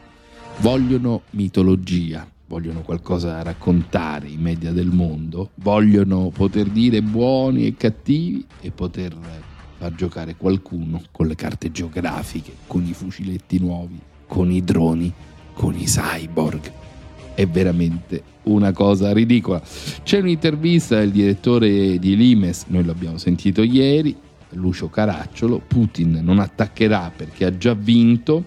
Vogliono 0.60 1.24
mitologia, 1.32 2.30
vogliono 2.48 2.82
qualcosa 2.82 3.32
da 3.32 3.44
raccontare 3.44 4.28
i 4.28 4.38
media 4.38 4.72
del 4.72 4.88
mondo, 4.88 5.52
vogliono 5.56 6.30
poter 6.30 6.68
dire 6.68 7.02
buoni 7.02 7.68
e 7.68 7.76
cattivi 7.76 8.46
e 8.62 8.72
poter 8.72 9.16
far 9.78 9.94
giocare 9.94 10.36
qualcuno 10.36 11.02
con 11.12 11.28
le 11.28 11.36
carte 11.36 11.72
geografiche, 11.72 12.54
con 12.66 12.86
i 12.86 12.94
fuciletti 12.94 13.60
nuovi, 13.60 14.00
con 14.26 14.50
i 14.52 14.64
droni, 14.64 15.12
con 15.54 15.76
i 15.76 15.84
cyborg. 15.84 16.72
È 17.36 17.46
veramente 17.46 18.24
una 18.44 18.72
cosa 18.72 19.12
ridicola. 19.14 19.62
C'è 20.04 20.20
un'intervista 20.20 20.98
del 20.98 21.12
direttore 21.12 22.00
di 22.00 22.16
Limes, 22.16 22.66
noi 22.68 22.86
l'abbiamo 22.86 23.18
sentito 23.18 23.62
ieri, 23.62 24.16
Lucio 24.52 24.90
Caracciolo, 24.90 25.62
Putin 25.68 26.22
non 26.24 26.40
attaccherà 26.40 27.12
perché 27.16 27.46
ha 27.46 27.58
già 27.58 27.74
vinto, 27.74 28.44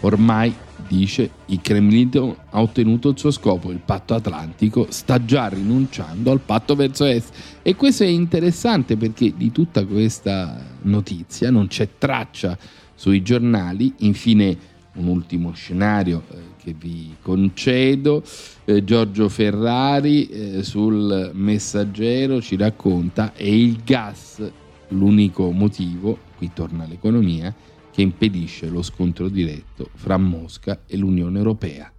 ormai 0.00 0.54
dice 0.86 1.30
il 1.46 1.60
Cremlino 1.60 2.36
ha 2.50 2.60
ottenuto 2.60 3.10
il 3.10 3.18
suo 3.18 3.30
scopo, 3.30 3.70
il 3.70 3.80
patto 3.84 4.14
atlantico 4.14 4.86
sta 4.90 5.24
già 5.24 5.48
rinunciando 5.48 6.30
al 6.30 6.40
patto 6.40 6.74
verso 6.74 7.04
est. 7.04 7.32
E 7.62 7.74
questo 7.76 8.04
è 8.04 8.08
interessante 8.08 8.96
perché 8.96 9.32
di 9.36 9.52
tutta 9.52 9.84
questa 9.84 10.64
notizia 10.82 11.50
non 11.50 11.66
c'è 11.66 11.88
traccia 11.98 12.56
sui 12.94 13.22
giornali, 13.22 13.92
infine 13.98 14.74
un 14.94 15.08
ultimo 15.08 15.52
scenario 15.52 16.22
eh, 16.30 16.36
che 16.62 16.74
vi 16.78 17.14
concedo, 17.20 18.22
eh, 18.64 18.82
Giorgio 18.82 19.28
Ferrari 19.28 20.26
eh, 20.26 20.62
sul 20.62 21.30
messaggero 21.34 22.40
ci 22.40 22.56
racconta 22.56 23.34
è 23.34 23.44
il 23.44 23.80
gas 23.84 24.42
l'unico 24.88 25.50
motivo, 25.50 26.18
qui 26.36 26.50
torna 26.54 26.86
l'economia, 26.86 27.54
che 27.96 28.02
impedisce 28.02 28.68
lo 28.68 28.82
scontro 28.82 29.30
diretto 29.30 29.88
fra 29.94 30.18
Mosca 30.18 30.80
e 30.86 30.98
l'Unione 30.98 31.38
Europea. 31.38 31.90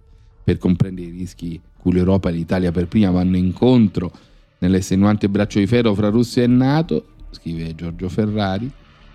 Per 0.44 0.56
comprendere 0.56 1.08
i 1.08 1.10
rischi 1.10 1.60
cui 1.76 1.92
l'Europa 1.92 2.28
e 2.28 2.34
l'Italia 2.34 2.70
per 2.70 2.86
prima 2.86 3.10
vanno 3.10 3.36
incontro 3.36 4.12
nell'estenuante 4.58 5.28
braccio 5.28 5.58
di 5.58 5.66
ferro 5.66 5.92
fra 5.94 6.08
Russia 6.08 6.44
e 6.44 6.46
Nato, 6.46 7.04
scrive 7.32 7.74
Giorgio 7.74 8.08
Ferrari, 8.08 8.70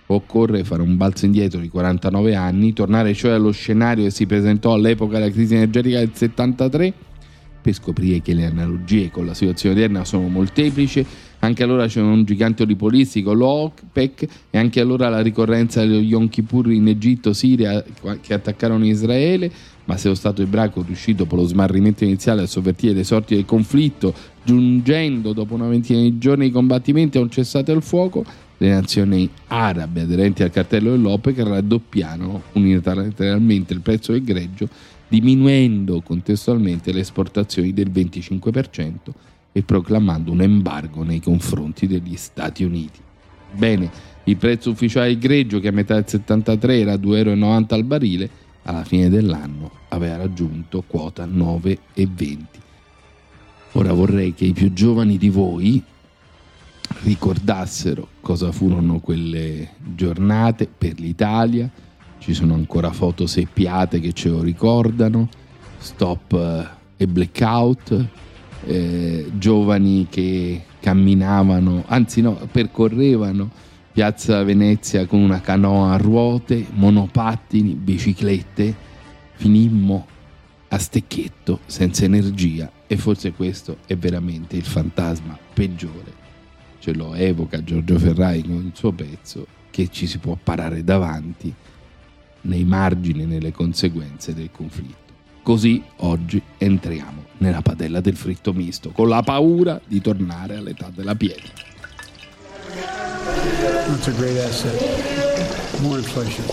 occorre 0.07 0.65
fare 0.65 0.81
un 0.81 0.97
balzo 0.97 1.23
indietro 1.23 1.61
di 1.61 1.69
49 1.69 2.35
anni, 2.35 2.73
tornare 2.73 3.13
cioè 3.13 3.31
allo 3.31 3.51
scenario 3.51 4.03
che 4.03 4.11
si 4.11 4.25
presentò 4.25 4.73
all'epoca 4.73 5.19
della 5.19 5.31
crisi 5.31 5.55
energetica 5.55 5.99
del 5.99 6.11
73 6.11 6.93
per 7.63 7.73
scoprire 7.73 8.21
che 8.21 8.33
le 8.33 8.45
analogie 8.45 9.09
con 9.09 9.25
la 9.25 9.33
situazione 9.33 9.75
odierna 9.75 10.03
sono 10.03 10.27
molteplici. 10.27 11.03
Anche 11.39 11.63
allora 11.63 11.87
c'era 11.87 12.05
un 12.05 12.23
gigante 12.25 12.63
olipolistico, 12.63 13.33
l'OPEC, 13.33 14.27
e 14.49 14.57
anche 14.57 14.79
allora 14.79 15.09
la 15.09 15.21
ricorrenza 15.21 15.81
dello 15.81 15.99
Yom 15.99 16.29
Kippur 16.29 16.71
in 16.71 16.87
Egitto, 16.87 17.33
Siria, 17.33 17.83
che 18.21 18.33
attaccarono 18.33 18.85
Israele. 18.85 19.51
Ma 19.85 19.97
se 19.97 20.07
lo 20.09 20.15
Stato 20.15 20.41
ebraico 20.41 20.81
è 20.81 20.85
riuscito 20.85 21.23
dopo 21.23 21.35
lo 21.35 21.45
smarrimento 21.45 22.03
iniziale 22.03 22.43
a 22.43 22.47
sovvertire 22.47 22.93
le 22.93 23.03
sorti 23.03 23.35
del 23.35 23.45
conflitto, 23.45 24.13
giungendo 24.43 25.33
dopo 25.33 25.55
una 25.55 25.67
ventina 25.67 25.99
di 25.99 26.17
giorni 26.17 26.45
di 26.45 26.51
combattimenti 26.51 27.17
a 27.17 27.21
un 27.21 27.29
cessate 27.29 27.71
il 27.73 27.81
fuoco, 27.81 28.23
le 28.57 28.69
nazioni 28.69 29.29
arabe 29.47 30.01
aderenti 30.01 30.43
al 30.43 30.51
cartello 30.51 30.91
dell'OPEC 30.91 31.39
raddoppiano 31.39 32.43
unilateralmente 32.53 33.73
il 33.73 33.81
prezzo 33.81 34.13
del 34.13 34.23
greggio 34.23 34.69
diminuendo 35.13 36.01
contestualmente 36.01 36.91
le 36.91 37.01
esportazioni 37.01 37.71
del 37.71 37.91
25% 37.91 39.11
e 39.51 39.61
proclamando 39.61 40.31
un 40.31 40.41
embargo 40.41 41.03
nei 41.03 41.21
confronti 41.21 41.85
degli 41.85 42.15
Stati 42.15 42.63
Uniti. 42.63 42.99
Bene, 43.51 43.91
il 44.23 44.37
prezzo 44.37 44.71
ufficiale 44.71 45.09
del 45.09 45.19
greggio, 45.19 45.59
che 45.59 45.67
a 45.67 45.71
metà 45.71 45.93
del 45.93 46.07
73 46.07 46.79
era 46.79 46.95
2,90 46.95 47.15
euro 47.15 47.65
al 47.67 47.83
barile, 47.83 48.29
alla 48.63 48.83
fine 48.83 49.07
dell'anno 49.09 49.69
aveva 49.89 50.17
raggiunto 50.17 50.83
quota 50.87 51.27
9,20. 51.27 52.37
Ora 53.73 53.93
vorrei 53.93 54.33
che 54.33 54.45
i 54.45 54.53
più 54.53 54.73
giovani 54.73 55.19
di 55.19 55.29
voi 55.29 55.83
ricordassero 57.03 58.07
cosa 58.19 58.51
furono 58.51 58.99
quelle 58.99 59.73
giornate 59.93 60.67
per 60.75 60.99
l'Italia, 60.99 61.69
ci 62.23 62.33
sono 62.33 62.53
ancora 62.53 62.89
foto 62.93 63.27
seppiate 63.27 63.99
che 63.99 64.13
ce 64.13 64.29
lo 64.29 64.41
ricordano, 64.41 65.27
stop 65.77 66.31
eh, 66.31 67.03
e 67.03 67.05
blackout, 67.05 68.05
eh, 68.63 69.29
giovani 69.37 70.07
che 70.09 70.63
camminavano, 70.79 71.83
anzi 71.85 72.21
no, 72.21 72.39
percorrevano 72.49 73.51
Piazza 73.91 74.41
Venezia 74.43 75.05
con 75.05 75.19
una 75.19 75.41
canoa 75.41 75.91
a 75.91 75.97
ruote, 75.97 76.65
monopattini, 76.71 77.73
biciclette, 77.73 78.73
finimmo 79.33 80.07
a 80.69 80.77
stecchietto, 80.77 81.59
senza 81.65 82.05
energia 82.05 82.71
e 82.87 82.95
forse 82.95 83.33
questo 83.33 83.79
è 83.85 83.97
veramente 83.97 84.55
il 84.55 84.63
fantasma 84.63 85.37
peggiore. 85.53 86.21
Ce 86.79 86.93
lo 86.93 87.15
evoca 87.15 87.61
Giorgio 87.61 87.99
Ferrai 87.99 88.43
con 88.43 88.63
il 88.65 88.71
suo 88.73 88.93
pezzo 88.93 89.45
che 89.69 89.89
ci 89.89 90.07
si 90.07 90.19
può 90.19 90.37
parare 90.41 90.85
davanti 90.85 91.53
nei 92.43 92.63
margini 92.63 93.23
e 93.23 93.25
nelle 93.25 93.51
conseguenze 93.51 94.33
del 94.33 94.49
conflitto. 94.51 95.13
Così 95.43 95.83
oggi 95.97 96.41
entriamo 96.57 97.25
nella 97.39 97.61
padella 97.61 97.99
del 97.99 98.15
fritto 98.15 98.53
misto 98.53 98.91
con 98.91 99.09
la 99.09 99.21
paura 99.21 99.79
di 99.85 99.99
tornare 99.99 100.55
all'età 100.55 100.89
della 100.93 101.15
pietra. 101.15 101.51
That's 103.87 104.07
a 104.07 104.11
great 104.11 104.37
asset. 104.37 105.81
More 105.81 105.97
inflation. 105.97 106.45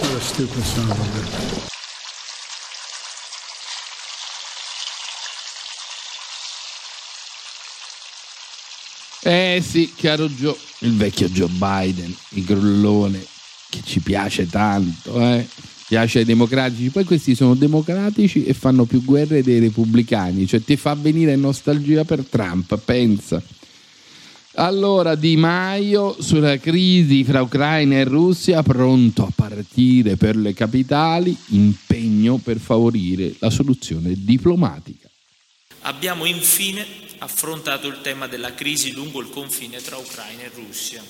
What 0.00 0.16
a 0.16 0.20
stupid 0.20 0.62
son 0.62 0.90
of 0.90 0.98
a 0.98 1.04
bitch. 1.18 1.70
Eh 9.24 9.62
sì, 9.62 9.92
caro 9.94 10.28
Joe, 10.28 10.56
il 10.80 10.96
vecchio 10.96 11.28
Joe 11.28 11.48
Biden, 11.48 12.12
il 12.30 12.44
grullone 12.44 13.24
che 13.72 13.80
ci 13.82 14.00
piace 14.00 14.46
tanto, 14.46 15.18
eh? 15.18 15.48
piace 15.88 16.18
ai 16.18 16.24
democratici, 16.26 16.90
poi 16.90 17.04
questi 17.04 17.34
sono 17.34 17.54
democratici 17.54 18.44
e 18.44 18.52
fanno 18.52 18.84
più 18.84 19.02
guerre 19.02 19.42
dei 19.42 19.60
repubblicani, 19.60 20.46
cioè 20.46 20.62
ti 20.62 20.76
fa 20.76 20.94
venire 20.94 21.36
nostalgia 21.36 22.04
per 22.04 22.22
Trump, 22.26 22.78
pensa. 22.84 23.42
Allora 24.56 25.14
Di 25.14 25.36
Maio 25.36 26.14
sulla 26.20 26.58
crisi 26.58 27.24
fra 27.24 27.40
Ucraina 27.40 27.94
e 27.94 28.04
Russia, 28.04 28.62
pronto 28.62 29.24
a 29.24 29.32
partire 29.34 30.16
per 30.16 30.36
le 30.36 30.52
capitali, 30.52 31.34
impegno 31.48 32.36
per 32.36 32.58
favorire 32.58 33.34
la 33.38 33.48
soluzione 33.48 34.12
diplomatica. 34.14 35.08
Abbiamo 35.84 36.26
infine 36.26 36.84
affrontato 37.18 37.86
il 37.86 38.00
tema 38.02 38.26
della 38.26 38.52
crisi 38.52 38.92
lungo 38.92 39.20
il 39.20 39.30
confine 39.30 39.80
tra 39.80 39.96
Ucraina 39.96 40.42
e 40.42 40.50
Russia, 40.54 41.02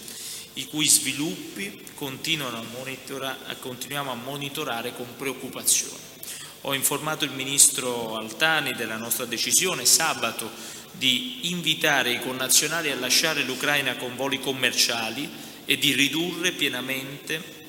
i 0.55 0.67
cui 0.67 0.89
sviluppi 0.89 1.83
a 1.95 3.55
continuiamo 3.57 4.11
a 4.11 4.15
monitorare 4.15 4.95
con 4.95 5.07
preoccupazione. 5.17 6.11
Ho 6.63 6.75
informato 6.75 7.25
il 7.25 7.33
Ministro 7.33 8.17
Altani 8.17 8.73
della 8.75 8.97
nostra 8.97 9.25
decisione 9.25 9.85
sabato 9.85 10.51
di 10.93 11.51
invitare 11.51 12.13
i 12.13 12.21
connazionali 12.21 12.91
a 12.91 12.97
lasciare 12.97 13.43
l'Ucraina 13.43 13.97
con 13.97 14.15
voli 14.15 14.39
commerciali 14.39 15.29
e 15.65 15.79
di 15.79 15.93
ridurre 15.93 16.53
pienamente 16.53 17.61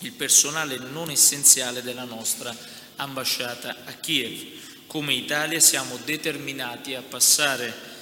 il 0.00 0.12
personale 0.12 0.78
non 0.78 1.10
essenziale 1.10 1.82
della 1.82 2.04
nostra 2.04 2.54
ambasciata 2.96 3.76
a 3.84 3.92
Kiev. 3.92 4.62
Come 4.86 5.14
Italia 5.14 5.60
siamo 5.60 5.98
determinati 6.04 6.94
a 6.94 7.02
passare 7.02 7.92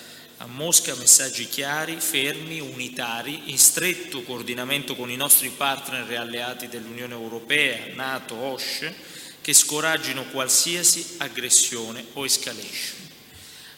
a 0.42 0.46
Mosca 0.46 0.96
messaggi 0.96 1.46
chiari, 1.46 2.00
fermi, 2.00 2.58
unitari, 2.58 3.52
in 3.52 3.58
stretto 3.58 4.22
coordinamento 4.22 4.96
con 4.96 5.08
i 5.08 5.14
nostri 5.14 5.50
partner 5.50 6.10
e 6.10 6.16
alleati 6.16 6.66
dell'Unione 6.66 7.14
Europea, 7.14 7.94
Nato, 7.94 8.34
OSCE, 8.34 8.92
che 9.40 9.52
scoraggino 9.52 10.24
qualsiasi 10.32 11.14
aggressione 11.18 12.06
o 12.14 12.24
escalation. 12.24 13.08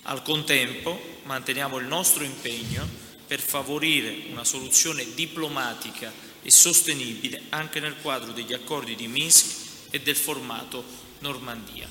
Al 0.05 0.23
contempo 0.23 0.99
manteniamo 1.25 1.77
il 1.77 1.87
nostro 1.87 2.25
impegno 2.25 2.89
per 3.27 3.41
favorire 3.41 4.31
una 4.31 4.45
soluzione 4.45 5.05
diplomatica 5.15 6.11
e 6.43 6.51
sostenibile 6.51 7.43
anche 7.51 7.79
nel 7.79 7.97
quadro 8.01 8.33
degli 8.33 8.55
accordi 8.55 8.95
di 8.95 9.07
Minsk 9.07 9.91
e 9.91 10.01
del 10.01 10.17
formato 10.17 10.83
Normandia. 11.19 11.87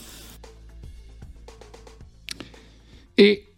E 3.13 3.52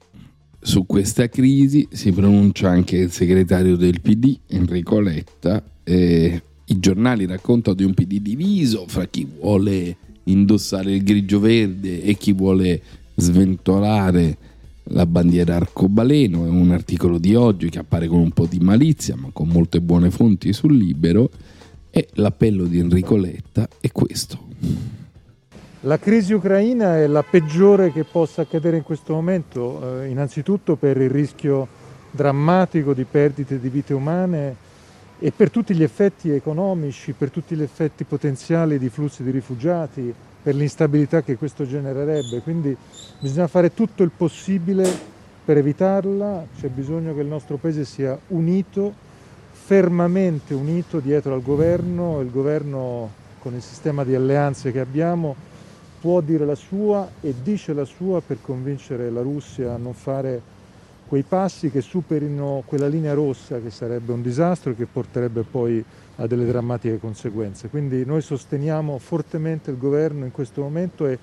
su 0.65 0.87
questa 0.87 1.29
crisi 1.29 1.87
si 1.91 2.11
pronuncia 2.11 2.69
anche 2.69 2.97
il 2.97 3.11
segretario 3.11 3.75
del 3.75 4.01
PD, 4.01 4.35
Enrico 4.47 4.99
Letta. 4.99 5.63
Eh, 5.83 6.41
I 6.65 6.79
giornali 6.79 7.27
raccontano 7.27 7.75
di 7.75 7.83
un 7.83 7.93
PD 7.93 8.19
diviso 8.19 8.85
fra 8.87 9.05
chi 9.05 9.27
vuole 9.39 9.95
indossare 10.23 10.95
il 10.95 11.03
grigio 11.03 11.39
verde 11.39 12.01
e 12.01 12.15
chi 12.15 12.33
vuole 12.33 12.81
sventolare 13.13 14.37
la 14.85 15.05
bandiera 15.05 15.55
arcobaleno. 15.55 16.45
È 16.45 16.49
un 16.49 16.71
articolo 16.71 17.19
di 17.19 17.35
oggi 17.35 17.69
che 17.69 17.77
appare 17.77 18.07
con 18.07 18.19
un 18.19 18.31
po' 18.31 18.47
di 18.47 18.57
malizia, 18.57 19.15
ma 19.15 19.29
con 19.31 19.47
molte 19.49 19.79
buone 19.81 20.09
fonti 20.09 20.51
sul 20.51 20.75
libero. 20.75 21.29
E 21.91 22.07
l'appello 22.13 22.65
di 22.65 22.79
Enrico 22.79 23.15
Letta 23.15 23.69
è 23.79 23.91
questo. 23.91 24.94
La 25.85 25.99
crisi 25.99 26.33
ucraina 26.33 26.97
è 26.97 27.05
la 27.05 27.21
peggiore 27.21 27.91
che 27.91 28.05
possa 28.05 28.41
accadere 28.41 28.77
in 28.77 28.81
questo 28.81 29.13
momento, 29.13 30.01
eh, 30.01 30.07
innanzitutto 30.07 30.75
per 30.77 30.97
il 30.97 31.11
rischio 31.11 31.67
drammatico 32.09 32.95
di 32.95 33.03
perdite 33.03 33.59
di 33.59 33.69
vite 33.69 33.93
umane 33.93 34.55
e 35.19 35.31
per 35.31 35.51
tutti 35.51 35.75
gli 35.75 35.83
effetti 35.83 36.31
economici, 36.31 37.11
per 37.11 37.29
tutti 37.29 37.55
gli 37.55 37.61
effetti 37.61 38.03
potenziali 38.03 38.79
di 38.79 38.89
flussi 38.89 39.21
di 39.21 39.29
rifugiati, 39.29 40.11
per 40.41 40.55
l'instabilità 40.55 41.21
che 41.21 41.37
questo 41.37 41.67
genererebbe. 41.67 42.41
Quindi 42.41 42.75
bisogna 43.19 43.45
fare 43.45 43.71
tutto 43.71 44.01
il 44.01 44.09
possibile 44.09 44.89
per 45.45 45.57
evitarla, 45.57 46.47
c'è 46.59 46.69
bisogno 46.69 47.13
che 47.13 47.21
il 47.21 47.27
nostro 47.27 47.57
Paese 47.57 47.85
sia 47.85 48.17
unito, 48.29 48.91
fermamente 49.51 50.55
unito 50.55 50.99
dietro 50.99 51.35
al 51.35 51.43
governo, 51.43 52.21
il 52.21 52.31
governo 52.31 53.11
con 53.37 53.53
il 53.53 53.61
sistema 53.61 54.03
di 54.03 54.15
alleanze 54.15 54.71
che 54.71 54.79
abbiamo 54.79 55.53
può 55.99 56.21
dire 56.21 56.45
la 56.45 56.55
sua 56.55 57.09
e 57.21 57.33
dice 57.41 57.73
la 57.73 57.85
sua 57.85 58.21
per 58.21 58.37
convincere 58.41 59.09
la 59.09 59.21
Russia 59.21 59.73
a 59.73 59.77
non 59.77 59.93
fare 59.93 60.53
quei 61.07 61.23
passi 61.23 61.69
che 61.69 61.81
superino 61.81 62.63
quella 62.65 62.87
linea 62.87 63.13
rossa 63.13 63.59
che 63.59 63.69
sarebbe 63.69 64.11
un 64.11 64.21
disastro 64.21 64.71
e 64.71 64.75
che 64.75 64.87
porterebbe 64.87 65.43
poi 65.43 65.83
a 66.17 66.27
delle 66.27 66.45
drammatiche 66.45 66.97
conseguenze. 66.97 67.69
Quindi 67.69 68.05
noi 68.05 68.21
sosteniamo 68.21 68.97
fortemente 68.97 69.69
il 69.69 69.77
governo 69.77 70.25
in 70.25 70.31
questo 70.31 70.61
momento 70.61 71.05
e 71.05 71.17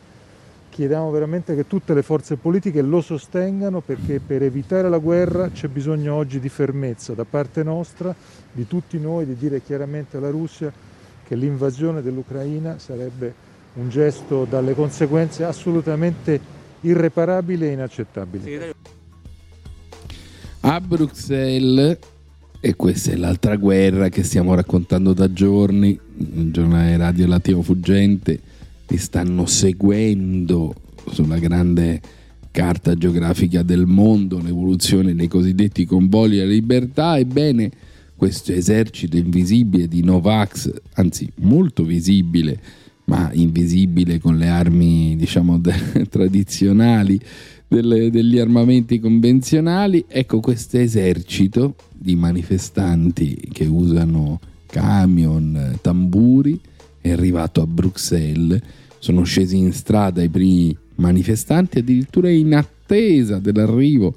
chiediamo 0.68 1.10
veramente 1.10 1.54
che 1.54 1.66
tutte 1.66 1.94
le 1.94 2.02
forze 2.02 2.36
politiche 2.36 2.80
lo 2.80 3.00
sostengano 3.00 3.80
perché 3.80 4.20
per 4.20 4.42
evitare 4.42 4.88
la 4.88 4.98
guerra 4.98 5.50
c'è 5.50 5.68
bisogno 5.68 6.14
oggi 6.14 6.40
di 6.40 6.48
fermezza 6.48 7.12
da 7.12 7.24
parte 7.24 7.62
nostra, 7.62 8.14
di 8.50 8.66
tutti 8.66 8.98
noi, 8.98 9.26
di 9.26 9.36
dire 9.36 9.62
chiaramente 9.62 10.16
alla 10.16 10.30
Russia 10.30 10.72
che 11.24 11.34
l'invasione 11.34 12.02
dell'Ucraina 12.02 12.78
sarebbe 12.78 13.50
un 13.74 13.88
gesto 13.88 14.46
dalle 14.48 14.74
conseguenze 14.74 15.44
assolutamente 15.44 16.40
irreparabili 16.80 17.66
e 17.66 17.72
inaccettabili. 17.72 18.60
A 20.60 20.80
Bruxelles, 20.80 21.98
e 22.60 22.76
questa 22.76 23.12
è 23.12 23.16
l'altra 23.16 23.56
guerra 23.56 24.08
che 24.08 24.22
stiamo 24.22 24.54
raccontando 24.54 25.12
da 25.12 25.32
giorni, 25.32 25.98
il 26.18 26.52
giornale 26.52 26.96
radio 26.96 27.26
Latino 27.26 27.62
Fuggente 27.62 28.40
li 28.86 28.96
stanno 28.98 29.46
seguendo 29.46 30.74
sulla 31.10 31.38
grande 31.38 32.00
carta 32.50 32.94
geografica 32.94 33.62
del 33.62 33.86
mondo, 33.86 34.38
l'evoluzione 34.38 35.14
dei 35.14 35.26
cosiddetti 35.26 35.86
convogli 35.86 36.38
alla 36.38 36.50
libertà, 36.50 37.18
ebbene 37.18 37.70
questo 38.14 38.52
esercito 38.52 39.16
invisibile 39.16 39.88
di 39.88 40.04
Novax, 40.04 40.70
anzi 40.94 41.32
molto 41.36 41.82
visibile, 41.82 42.60
ma 43.12 43.30
invisibile 43.34 44.18
con 44.18 44.38
le 44.38 44.48
armi 44.48 45.14
diciamo 45.16 45.58
de- 45.58 46.06
tradizionali 46.08 47.20
delle, 47.68 48.10
degli 48.10 48.38
armamenti 48.38 48.98
convenzionali. 48.98 50.06
Ecco 50.08 50.40
questo 50.40 50.78
esercito 50.78 51.74
di 51.92 52.16
manifestanti 52.16 53.50
che 53.52 53.66
usano 53.66 54.40
camion 54.64 55.78
tamburi 55.82 56.58
è 57.02 57.10
arrivato 57.10 57.60
a 57.60 57.66
Bruxelles. 57.66 58.60
Sono 58.98 59.24
scesi 59.24 59.58
in 59.58 59.74
strada 59.74 60.22
i 60.22 60.30
primi 60.30 60.74
manifestanti 60.94 61.80
addirittura 61.80 62.30
in 62.30 62.54
attesa 62.54 63.38
dell'arrivo 63.38 64.14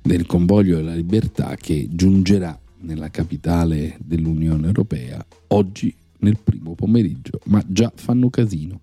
del 0.00 0.24
convoglio 0.24 0.76
della 0.76 0.94
libertà 0.94 1.56
che 1.56 1.88
giungerà 1.90 2.56
nella 2.82 3.10
capitale 3.10 3.96
dell'Unione 3.98 4.68
Europea 4.68 5.24
oggi 5.48 5.92
nel 6.20 6.38
primo 6.42 6.74
pomeriggio, 6.74 7.40
ma 7.44 7.62
già 7.66 7.92
fanno 7.94 8.30
casino. 8.30 8.80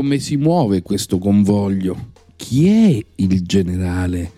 Come 0.00 0.18
si 0.18 0.38
muove 0.38 0.80
questo 0.80 1.18
convoglio, 1.18 2.12
chi 2.34 2.68
è 2.68 3.04
il 3.16 3.42
generale 3.42 4.32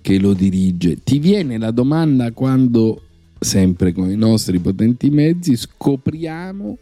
che 0.00 0.20
lo 0.20 0.32
dirige? 0.32 1.02
Ti 1.02 1.18
viene 1.18 1.58
la 1.58 1.72
domanda 1.72 2.30
quando, 2.30 3.02
sempre 3.40 3.90
con 3.90 4.12
i 4.12 4.14
nostri 4.14 4.60
potenti 4.60 5.10
mezzi, 5.10 5.56
scopriamo 5.56 6.78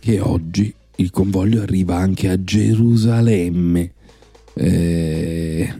che 0.00 0.18
oggi 0.18 0.74
il 0.96 1.10
convoglio 1.10 1.62
arriva 1.62 1.96
anche 1.96 2.28
a 2.28 2.42
Gerusalemme. 2.42 3.92
Eh, 4.52 5.72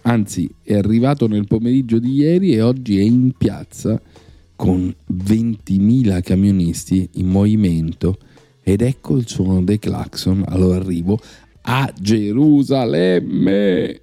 anzi, 0.00 0.48
è 0.62 0.72
arrivato 0.72 1.28
nel 1.28 1.46
pomeriggio 1.46 1.98
di 1.98 2.14
ieri 2.14 2.54
e 2.54 2.62
oggi 2.62 2.98
è 2.98 3.02
in 3.02 3.32
piazza 3.36 4.00
con 4.56 4.94
20.000 5.12 6.22
camionisti 6.22 7.06
in 7.16 7.26
movimento 7.26 8.16
ed 8.64 8.80
ecco 8.80 9.18
il 9.18 9.28
suono 9.28 9.62
dei 9.62 9.78
clacson 9.78 10.42
all'arrivo 10.48 11.20
a 11.62 11.92
Gerusalemme. 11.94 14.00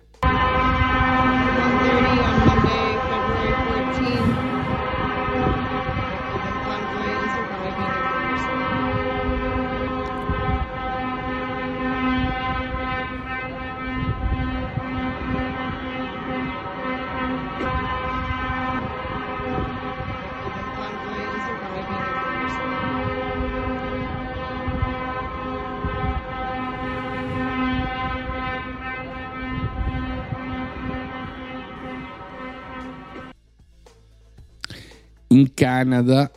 Canada, 35.62 36.32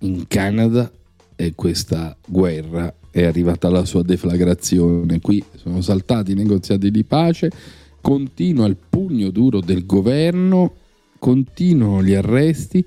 in 0.00 0.24
Canada 0.26 0.90
e 1.36 1.52
questa 1.54 2.16
guerra 2.26 2.92
è 3.08 3.22
arrivata 3.22 3.68
alla 3.68 3.84
sua 3.84 4.02
deflagrazione. 4.02 5.20
Qui 5.20 5.44
sono 5.54 5.80
saltati 5.80 6.32
i 6.32 6.34
negoziati 6.34 6.90
di 6.90 7.04
pace, 7.04 7.52
continua 8.00 8.66
il 8.66 8.76
pugno 8.76 9.30
duro 9.30 9.60
del 9.60 9.86
governo, 9.86 10.74
continuano 11.20 12.02
gli 12.02 12.14
arresti, 12.14 12.84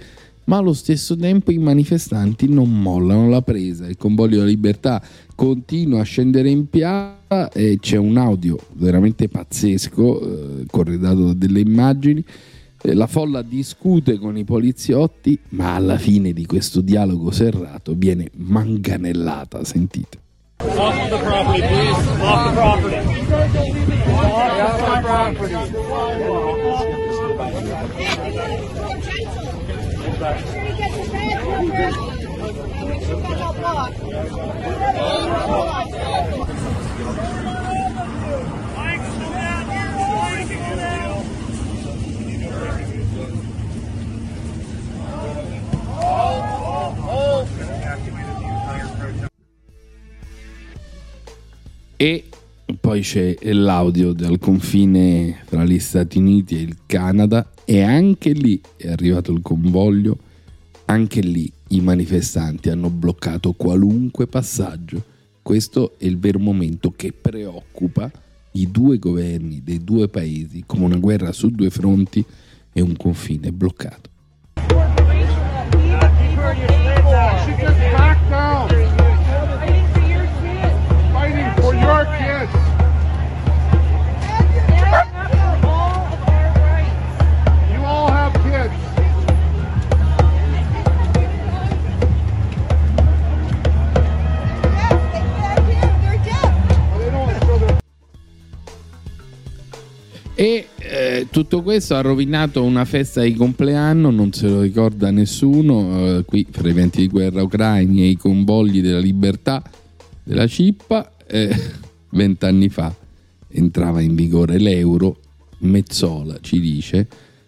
ma 0.47 0.57
allo 0.57 0.73
stesso 0.73 1.15
tempo 1.15 1.51
i 1.51 1.57
manifestanti 1.57 2.49
non 2.49 2.69
mollano 2.81 3.29
la 3.29 3.41
presa. 3.41 3.87
Il 3.87 3.95
convoglio 3.95 4.39
della 4.39 4.49
libertà 4.49 5.01
continua 5.35 6.01
a 6.01 6.03
scendere 6.03 6.49
in 6.49 6.69
piazza 6.69 7.49
e 7.53 7.77
c'è 7.79 7.95
un 7.95 8.17
audio 8.17 8.59
veramente 8.73 9.29
pazzesco, 9.29 10.19
eh, 10.59 10.65
corredato 10.69 11.27
da 11.27 11.33
delle 11.33 11.61
immagini 11.61 12.25
la 12.93 13.07
folla 13.07 13.41
discute 13.41 14.17
con 14.17 14.37
i 14.37 14.43
poliziotti, 14.43 15.39
ma 15.49 15.75
alla 15.75 15.97
fine 15.97 16.33
di 16.33 16.45
questo 16.45 16.81
dialogo 16.81 17.31
serrato 17.31 17.93
viene 17.95 18.29
manganellata, 18.35 19.63
sentite. 19.63 20.19
Off 20.59 21.09
the 21.09 21.17
property, 21.17 21.61
please. 21.61 21.95
Off 22.21 22.47
the 22.47 22.53
property. 22.53 22.95
Off 24.23 24.79
the 24.79 25.01
property. 25.01 25.55
E 51.99 52.25
poi 52.79 53.01
c'è 53.01 53.35
l'audio 53.41 54.13
del 54.13 54.37
confine 54.37 55.41
fra 55.45 55.65
gli 55.65 55.79
Stati 55.79 56.19
Uniti 56.19 56.55
e 56.55 56.61
il 56.61 56.77
Canada 56.85 57.49
e 57.65 57.81
anche 57.81 58.33
lì 58.33 58.61
è 58.75 58.91
arrivato 58.91 59.31
il 59.31 59.41
convoglio, 59.41 60.15
anche 60.85 61.21
lì 61.21 61.51
i 61.69 61.81
manifestanti 61.81 62.69
hanno 62.69 62.91
bloccato 62.91 63.53
qualunque 63.53 64.27
passaggio. 64.27 65.03
Questo 65.41 65.95
è 65.97 66.05
il 66.05 66.19
vero 66.19 66.37
momento 66.37 66.93
che 66.95 67.11
preoccupa 67.19 68.11
i 68.51 68.69
due 68.69 68.99
governi 68.99 69.63
dei 69.63 69.83
due 69.83 70.07
paesi 70.07 70.65
come 70.67 70.85
una 70.85 70.97
guerra 70.97 71.31
su 71.31 71.49
due 71.49 71.71
fronti 71.71 72.23
e 72.73 72.79
un 72.79 72.95
confine 72.95 73.51
bloccato. 73.51 74.09
E 100.39 100.67
eh, 100.77 101.27
tutto 101.31 101.63
questo 101.63 101.95
ha 101.95 102.01
rovinato 102.01 102.63
una 102.63 102.85
festa 102.85 103.23
di 103.23 103.33
compleanno, 103.33 104.11
non 104.11 104.33
se 104.33 104.47
lo 104.47 104.61
ricorda 104.61 105.09
nessuno, 105.09 106.19
eh, 106.19 106.25
qui 106.25 106.45
fra 106.47 106.69
i 106.69 106.73
venti 106.73 107.01
di 107.01 107.07
guerra 107.07 107.41
ucraini 107.41 108.03
e 108.03 108.09
i 108.09 108.17
convogli 108.17 108.79
della 108.79 108.99
libertà 108.99 109.63
della 110.21 110.45
cippa, 110.45 111.11
eh, 111.25 111.49
vent'anni 112.11 112.69
fa 112.69 112.93
entrava 113.49 113.99
in 114.01 114.13
vigore 114.13 114.59
l'euro, 114.59 115.17
Mezzola 115.61 116.37
ci 116.39 116.59
dice, 116.59 117.07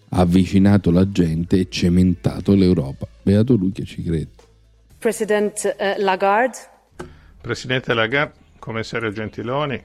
ha 0.10 0.22
avvicinato 0.22 0.90
la 0.90 1.08
gente 1.12 1.60
e 1.60 1.68
cementato 1.70 2.56
l'Europa. 2.56 3.08
Beato 3.22 3.56
lui 3.56 3.72
che 3.72 3.86
ci 3.86 4.02
crede. 4.02 4.30
President 4.98 5.76
uh, 5.78 6.02
Lagarde, 6.02 6.58
Presidente 7.40 7.94
Lagarde, 7.94 8.34
commissario 8.58 9.12
Gentiloni, 9.12 9.80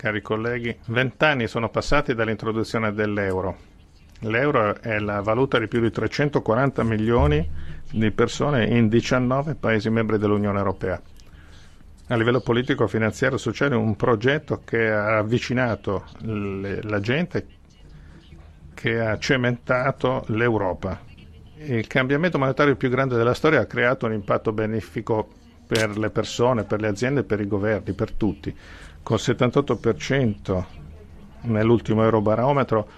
cari 0.00 0.22
colleghi, 0.22 0.74
vent'anni 0.86 1.46
sono 1.46 1.68
passati 1.68 2.14
dall'introduzione 2.14 2.94
dell'euro. 2.94 3.58
L'euro 4.20 4.80
è 4.80 4.98
la 4.98 5.20
valuta 5.20 5.58
di 5.58 5.68
più 5.68 5.78
di 5.78 5.90
340 5.90 6.82
milioni 6.84 7.46
di 7.92 8.10
persone 8.10 8.64
in 8.64 8.88
19 8.88 9.56
Paesi 9.56 9.90
membri 9.90 10.16
dell'Unione 10.16 10.56
Europea. 10.56 10.98
A 12.06 12.16
livello 12.16 12.40
politico, 12.40 12.86
finanziario 12.86 13.36
e 13.36 13.40
sociale 13.40 13.74
un 13.74 13.94
progetto 13.94 14.62
che 14.64 14.90
ha 14.90 15.18
avvicinato 15.18 16.06
le- 16.20 16.82
la 16.82 17.00
gente, 17.00 17.46
che 18.72 19.00
ha 19.00 19.18
cementato 19.18 20.24
l'Europa. 20.28 20.98
Il 21.56 21.86
cambiamento 21.86 22.38
monetario 22.38 22.74
più 22.74 22.88
grande 22.88 23.16
della 23.16 23.34
storia 23.34 23.60
ha 23.60 23.66
creato 23.66 24.06
un 24.06 24.14
impatto 24.14 24.50
benefico 24.52 25.28
per 25.70 25.96
le 25.96 26.10
persone, 26.10 26.64
per 26.64 26.80
le 26.80 26.88
aziende, 26.88 27.22
per 27.22 27.40
i 27.40 27.46
governi, 27.46 27.92
per 27.92 28.10
tutti. 28.10 28.52
Col 29.04 29.18
78% 29.20 30.64
nell'ultimo 31.42 32.02
Eurobarometro 32.02 32.88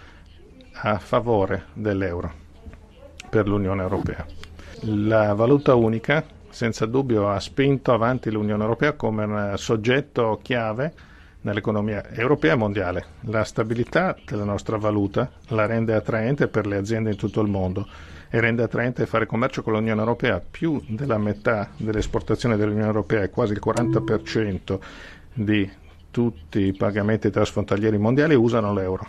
a 0.72 0.98
favore 0.98 1.64
dell'euro 1.74 2.32
per 3.28 3.46
l'Unione 3.46 3.82
Europea. 3.82 4.24
La 4.84 5.34
valuta 5.34 5.74
unica, 5.74 6.24
senza 6.48 6.86
dubbio, 6.86 7.28
ha 7.28 7.38
spinto 7.40 7.92
avanti 7.92 8.30
l'Unione 8.30 8.62
Europea 8.62 8.94
come 8.94 9.24
un 9.24 9.52
soggetto 9.58 10.38
chiave 10.42 10.94
nell'economia 11.42 12.08
europea 12.08 12.54
e 12.54 12.56
mondiale. 12.56 13.04
La 13.26 13.44
stabilità 13.44 14.16
della 14.24 14.44
nostra 14.44 14.78
valuta 14.78 15.30
la 15.48 15.66
rende 15.66 15.92
attraente 15.92 16.48
per 16.48 16.66
le 16.66 16.76
aziende 16.78 17.10
in 17.10 17.16
tutto 17.16 17.42
il 17.42 17.50
mondo 17.50 17.86
e 18.34 18.40
rende 18.40 18.62
attraente 18.62 19.04
fare 19.04 19.26
commercio 19.26 19.62
con 19.62 19.74
l'Unione 19.74 20.00
Europea. 20.00 20.40
Più 20.40 20.82
della 20.88 21.18
metà 21.18 21.70
delle 21.76 21.98
esportazioni 21.98 22.56
dell'Unione 22.56 22.86
Europea 22.86 23.28
quasi 23.28 23.52
il 23.52 23.60
40% 23.62 24.78
di 25.34 25.70
tutti 26.10 26.60
i 26.60 26.72
pagamenti 26.72 27.30
transfrontalieri 27.30 27.98
mondiali 27.98 28.34
usano 28.34 28.72
l'euro. 28.72 29.06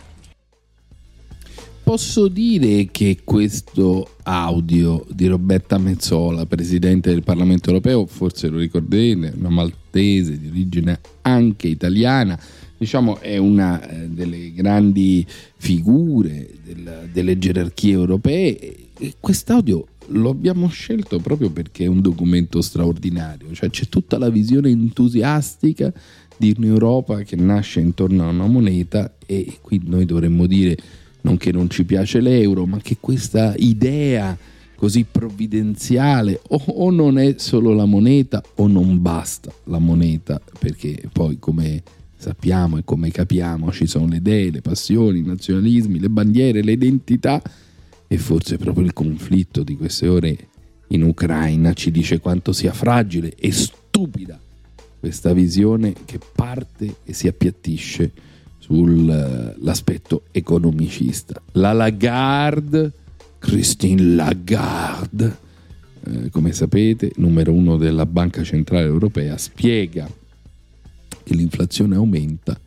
Posso 1.82 2.28
dire 2.28 2.88
che 2.90 3.20
questo 3.24 4.16
audio 4.24 5.06
di 5.08 5.26
Roberta 5.26 5.78
Mezzola, 5.78 6.44
presidente 6.44 7.08
del 7.08 7.22
Parlamento 7.22 7.70
europeo, 7.70 8.04
forse 8.04 8.48
lo 8.48 8.58
ricordate, 8.58 9.32
una 9.38 9.48
maltese 9.48 10.38
di 10.38 10.48
origine 10.48 11.00
anche 11.22 11.68
italiana, 11.68 12.38
diciamo 12.76 13.20
è 13.20 13.38
una 13.38 13.86
eh, 13.88 14.08
delle 14.08 14.52
grandi 14.52 15.26
figure 15.56 16.50
del- 16.62 17.08
delle 17.10 17.38
gerarchie 17.38 17.92
europee. 17.92 18.83
Quest'audio 19.18 19.86
lo 20.08 20.30
abbiamo 20.30 20.68
scelto 20.68 21.18
proprio 21.18 21.50
perché 21.50 21.84
è 21.84 21.88
un 21.88 22.00
documento 22.00 22.60
straordinario, 22.60 23.52
cioè 23.52 23.70
c'è 23.70 23.88
tutta 23.88 24.18
la 24.18 24.28
visione 24.28 24.68
entusiastica 24.68 25.92
di 26.36 26.54
un'Europa 26.56 27.22
che 27.22 27.36
nasce 27.36 27.80
intorno 27.80 28.24
a 28.24 28.30
una 28.30 28.46
moneta 28.46 29.14
e 29.24 29.58
qui 29.60 29.80
noi 29.84 30.04
dovremmo 30.04 30.46
dire 30.46 30.76
non 31.22 31.36
che 31.36 31.52
non 31.52 31.70
ci 31.70 31.84
piace 31.84 32.20
l'euro, 32.20 32.66
ma 32.66 32.78
che 32.78 32.98
questa 33.00 33.54
idea 33.56 34.36
così 34.76 35.06
provvidenziale 35.10 36.40
o, 36.48 36.62
o 36.66 36.90
non 36.90 37.18
è 37.18 37.36
solo 37.38 37.72
la 37.72 37.86
moneta 37.86 38.42
o 38.56 38.66
non 38.66 39.00
basta 39.00 39.50
la 39.64 39.78
moneta, 39.78 40.40
perché 40.58 41.08
poi 41.10 41.38
come 41.38 41.82
sappiamo 42.16 42.78
e 42.78 42.84
come 42.84 43.10
capiamo 43.10 43.70
ci 43.72 43.86
sono 43.86 44.06
le 44.06 44.16
idee, 44.16 44.50
le 44.50 44.60
passioni, 44.60 45.20
i 45.20 45.24
nazionalismi, 45.24 45.98
le 45.98 46.10
bandiere, 46.10 46.62
le 46.62 46.72
identità 46.72 47.42
e 48.06 48.18
forse 48.18 48.58
proprio 48.58 48.84
il 48.84 48.92
conflitto 48.92 49.62
di 49.62 49.76
queste 49.76 50.08
ore 50.08 50.48
in 50.88 51.02
Ucraina 51.02 51.72
ci 51.72 51.90
dice 51.90 52.20
quanto 52.20 52.52
sia 52.52 52.72
fragile 52.72 53.34
e 53.34 53.50
stupida 53.52 54.38
questa 55.04 55.32
visione 55.34 55.92
che 56.04 56.18
parte 56.34 56.96
e 57.04 57.12
si 57.12 57.28
appiattisce 57.28 58.12
sull'aspetto 58.58 60.22
economicista. 60.30 61.42
La 61.52 61.72
Lagarde, 61.72 62.90
Christine 63.38 64.14
Lagarde, 64.14 65.36
eh, 66.06 66.30
come 66.30 66.52
sapete, 66.52 67.12
numero 67.16 67.52
uno 67.52 67.76
della 67.76 68.06
Banca 68.06 68.42
Centrale 68.42 68.86
Europea, 68.86 69.36
spiega 69.36 70.08
che 71.22 71.34
l'inflazione 71.34 71.96
aumenta, 71.96 72.58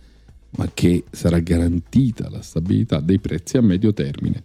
ma 0.51 0.69
che 0.71 1.05
sarà 1.09 1.39
garantita 1.39 2.29
la 2.29 2.43
stabilità 2.43 2.99
dei 2.99 3.17
prezzi 3.17 3.57
a 3.57 3.61
medio 3.61 3.93
termine. 3.93 4.43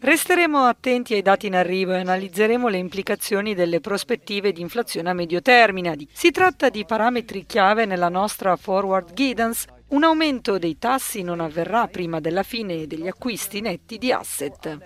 Resteremo 0.00 0.58
attenti 0.64 1.12
ai 1.12 1.20
dati 1.20 1.46
in 1.46 1.54
arrivo 1.54 1.92
e 1.92 1.98
analizzeremo 1.98 2.68
le 2.68 2.78
implicazioni 2.78 3.54
delle 3.54 3.80
prospettive 3.80 4.52
di 4.52 4.62
inflazione 4.62 5.10
a 5.10 5.12
medio 5.12 5.42
termine. 5.42 5.94
Si 6.10 6.30
tratta 6.30 6.70
di 6.70 6.86
parametri 6.86 7.44
chiave 7.44 7.84
nella 7.84 8.08
nostra 8.08 8.56
forward 8.56 9.12
guidance. 9.12 9.68
Un 9.88 10.04
aumento 10.04 10.56
dei 10.58 10.78
tassi 10.78 11.20
non 11.22 11.40
avverrà 11.40 11.86
prima 11.88 12.18
della 12.18 12.42
fine 12.42 12.86
degli 12.86 13.08
acquisti 13.08 13.60
netti 13.60 13.98
di 13.98 14.10
asset. 14.10 14.78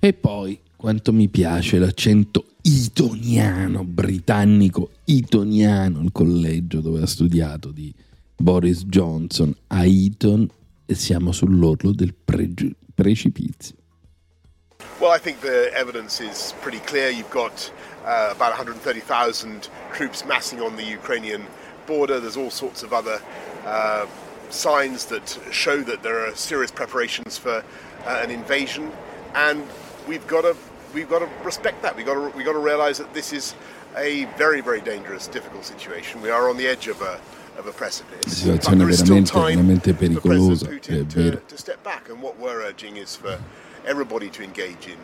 E 0.00 0.12
poi 0.12 0.60
quanto 0.76 1.12
mi 1.14 1.28
piace 1.28 1.78
l'accento 1.78 2.44
itoniano, 2.60 3.84
britannico 3.84 4.90
itoniano, 5.04 6.02
il 6.02 6.12
collegio 6.12 6.80
dove 6.80 7.00
ha 7.00 7.06
studiato 7.06 7.70
di 7.70 7.94
Boris 8.36 8.84
Johnson 8.84 9.54
a 9.68 9.84
Eton 9.84 10.48
e 10.86 10.94
siamo 10.94 11.32
sull'orlo 11.32 11.92
del 11.92 12.14
pregi- 12.14 12.74
precipizio. 12.94 13.76
Well, 15.00 15.10
I 15.10 15.18
think 15.18 15.40
the 15.40 15.72
evidence 15.72 16.20
is 16.20 16.54
pretty 16.60 16.80
clear. 16.80 17.10
You've 17.10 17.30
got 17.30 17.70
uh, 18.04 18.30
about 18.30 18.50
130,000 18.50 19.68
troops 19.92 20.24
massing 20.24 20.60
on 20.60 20.76
the 20.76 20.84
Ukrainian 20.84 21.46
border. 21.86 22.20
There's 22.20 22.36
all 22.36 22.50
sorts 22.50 22.82
of 22.82 22.92
other 22.92 23.20
uh, 23.64 24.06
signs 24.50 25.06
that 25.06 25.38
show 25.50 25.82
that 25.82 26.02
there 26.02 26.26
are 26.26 26.34
serious 26.34 26.70
preparations 26.70 27.38
for 27.38 27.64
uh, 28.06 28.20
an 28.22 28.30
invasion, 28.30 28.92
and 29.34 29.66
we've 30.06 30.26
got 30.26 30.42
to 30.42 30.56
we've 30.92 31.08
got 31.08 31.20
to 31.20 31.28
respect 31.44 31.82
that. 31.82 31.96
We've 31.96 32.06
got 32.06 32.14
to 32.14 32.36
we've 32.36 32.46
got 32.46 32.52
to 32.52 32.58
realize 32.58 32.98
that 32.98 33.12
this 33.14 33.32
is 33.32 33.54
a 33.96 34.26
very 34.36 34.60
very 34.60 34.80
dangerous, 34.80 35.28
difficult 35.28 35.64
situation. 35.64 36.20
We 36.20 36.30
are 36.30 36.48
on 36.48 36.56
the 36.56 36.66
edge 36.66 36.88
of 36.88 37.00
a 37.00 37.18
of 37.58 37.66
a 37.66 37.72
precipice. 37.72 38.28
Situazione 38.28 38.84
veramente, 38.84 39.32
veramente 39.32 39.94
pericolosa, 39.94 40.68
è 40.68 41.04
vero. 41.04 41.40
to 41.46 41.56
step 41.56 41.82
back, 41.82 42.08
and 42.10 42.20
what 42.20 42.34
we're 42.38 42.66
urging 42.66 42.96
is 42.96 43.16
for 43.16 43.38
everybody 43.84 44.28
to 44.30 44.42
engage 44.42 44.88
in 44.88 44.96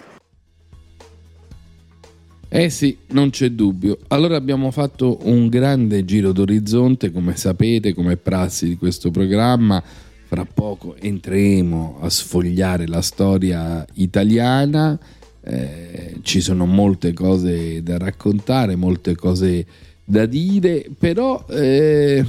Eh 2.52 2.68
sì, 2.68 2.98
non 3.10 3.30
c'è 3.30 3.50
dubbio. 3.50 3.96
Allora 4.08 4.34
abbiamo 4.34 4.72
fatto 4.72 5.18
un 5.22 5.48
grande 5.48 6.04
giro 6.04 6.32
d'orizzonte, 6.32 7.12
come 7.12 7.36
sapete, 7.36 7.94
come 7.94 8.16
prassi 8.16 8.66
di 8.66 8.76
questo 8.76 9.12
programma. 9.12 9.80
Fra 10.26 10.44
poco 10.44 10.96
entreremo 10.96 11.98
a 12.00 12.10
sfogliare 12.10 12.88
la 12.88 13.02
storia 13.02 13.86
italiana. 13.94 14.98
Eh, 15.42 16.18
ci 16.22 16.40
sono 16.40 16.66
molte 16.66 17.12
cose 17.12 17.82
da 17.82 17.98
raccontare, 17.98 18.76
molte 18.76 19.14
cose 19.14 19.66
da 20.04 20.26
dire, 20.26 20.86
però 20.98 21.44
eh, 21.48 22.24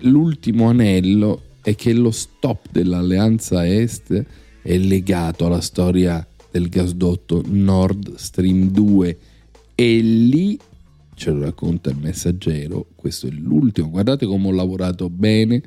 l'ultimo 0.00 0.68
anello 0.68 1.42
è 1.62 1.74
che 1.74 1.92
lo 1.92 2.10
stop 2.10 2.66
dell'alleanza 2.70 3.66
est 3.66 4.24
è 4.62 4.76
legato 4.78 5.46
alla 5.46 5.60
storia 5.60 6.26
del 6.50 6.68
gasdotto 6.68 7.42
Nord 7.46 8.14
Stream 8.16 8.70
2 8.70 9.18
e 9.74 9.98
lì 10.00 10.58
ce 11.14 11.30
lo 11.30 11.42
racconta 11.42 11.90
il 11.90 11.96
messaggero, 11.96 12.86
questo 12.94 13.26
è 13.26 13.30
l'ultimo, 13.30 13.90
guardate 13.90 14.26
come 14.26 14.48
ho 14.48 14.52
lavorato 14.52 15.08
bene, 15.08 15.62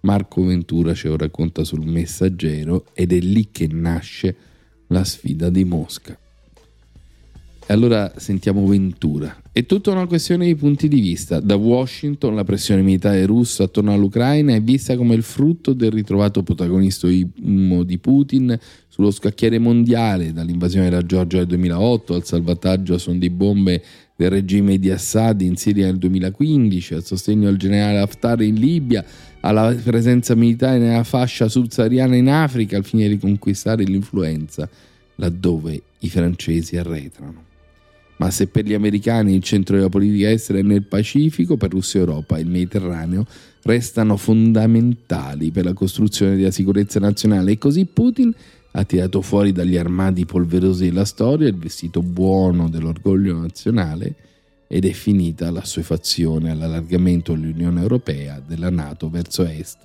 Marco 0.00 0.44
Ventura 0.44 0.94
ce 0.94 1.08
lo 1.08 1.16
racconta 1.16 1.64
sul 1.64 1.84
messaggero 1.84 2.86
ed 2.92 3.12
è 3.12 3.18
lì 3.18 3.48
che 3.50 3.68
nasce 3.70 4.36
la 4.88 5.04
sfida 5.04 5.50
di 5.50 5.64
Mosca. 5.64 6.18
E 7.70 7.74
allora 7.74 8.10
sentiamo 8.16 8.66
Ventura. 8.66 9.42
È 9.52 9.66
tutta 9.66 9.90
una 9.90 10.06
questione 10.06 10.46
di 10.46 10.54
punti 10.54 10.88
di 10.88 11.02
vista. 11.02 11.38
Da 11.38 11.56
Washington 11.56 12.34
la 12.34 12.44
pressione 12.44 12.80
militare 12.80 13.26
russa 13.26 13.64
attorno 13.64 13.92
all'Ucraina 13.92 14.54
è 14.54 14.62
vista 14.62 14.96
come 14.96 15.14
il 15.14 15.22
frutto 15.22 15.74
del 15.74 15.90
ritrovato 15.90 16.42
protagonismo 16.42 17.82
di 17.82 17.98
Putin 17.98 18.58
sullo 18.88 19.10
scacchiere 19.10 19.58
mondiale, 19.58 20.32
dall'invasione 20.32 20.88
della 20.88 21.04
Georgia 21.04 21.38
del 21.38 21.46
2008 21.48 22.14
al 22.14 22.24
salvataggio 22.24 22.94
a 22.94 22.98
son 22.98 23.18
di 23.18 23.28
bombe 23.28 23.82
del 24.16 24.30
regime 24.30 24.78
di 24.78 24.90
Assad 24.90 25.42
in 25.42 25.56
Siria 25.56 25.86
nel 25.86 25.98
2015, 25.98 26.94
al 26.94 27.04
sostegno 27.04 27.48
al 27.48 27.56
generale 27.56 27.98
Haftar 27.98 28.40
in 28.40 28.54
Libia, 28.54 29.04
alla 29.40 29.74
presenza 29.74 30.34
militare 30.34 30.78
nella 30.78 31.04
fascia 31.04 31.48
subsahariana 31.48 32.16
in 32.16 32.28
Africa 32.28 32.76
al 32.76 32.84
fine 32.84 33.04
di 33.04 33.14
riconquistare 33.14 33.84
l'influenza 33.84 34.68
laddove 35.16 35.82
i 36.00 36.08
francesi 36.08 36.76
arretrano. 36.76 37.46
Ma 38.16 38.30
se 38.30 38.48
per 38.48 38.64
gli 38.64 38.74
americani 38.74 39.34
il 39.34 39.42
centro 39.42 39.76
della 39.76 39.88
politica 39.88 40.30
estera 40.30 40.58
è 40.58 40.62
nel 40.62 40.82
Pacifico, 40.82 41.56
per 41.56 41.70
Russia 41.70 42.00
e 42.00 42.02
Europa 42.02 42.38
il 42.38 42.48
Mediterraneo 42.48 43.24
restano 43.62 44.16
fondamentali 44.16 45.50
per 45.52 45.64
la 45.64 45.72
costruzione 45.72 46.36
della 46.36 46.50
sicurezza 46.50 46.98
nazionale 46.98 47.52
e 47.52 47.58
così 47.58 47.84
Putin 47.84 48.34
ha 48.72 48.84
tirato 48.84 49.22
fuori 49.22 49.52
dagli 49.52 49.76
armadi 49.76 50.26
polverosi 50.26 50.86
della 50.86 51.04
storia 51.04 51.48
il 51.48 51.56
vestito 51.56 52.02
buono 52.02 52.68
dell'orgoglio 52.68 53.38
nazionale 53.38 54.14
ed 54.68 54.84
è 54.84 54.92
finita 54.92 55.50
la 55.50 55.64
sua 55.64 55.82
fazione 55.82 56.50
all'allargamento 56.50 57.32
dell'Unione 57.32 57.80
Europea, 57.80 58.40
della 58.46 58.70
Nato 58.70 59.08
verso 59.08 59.44
est. 59.44 59.78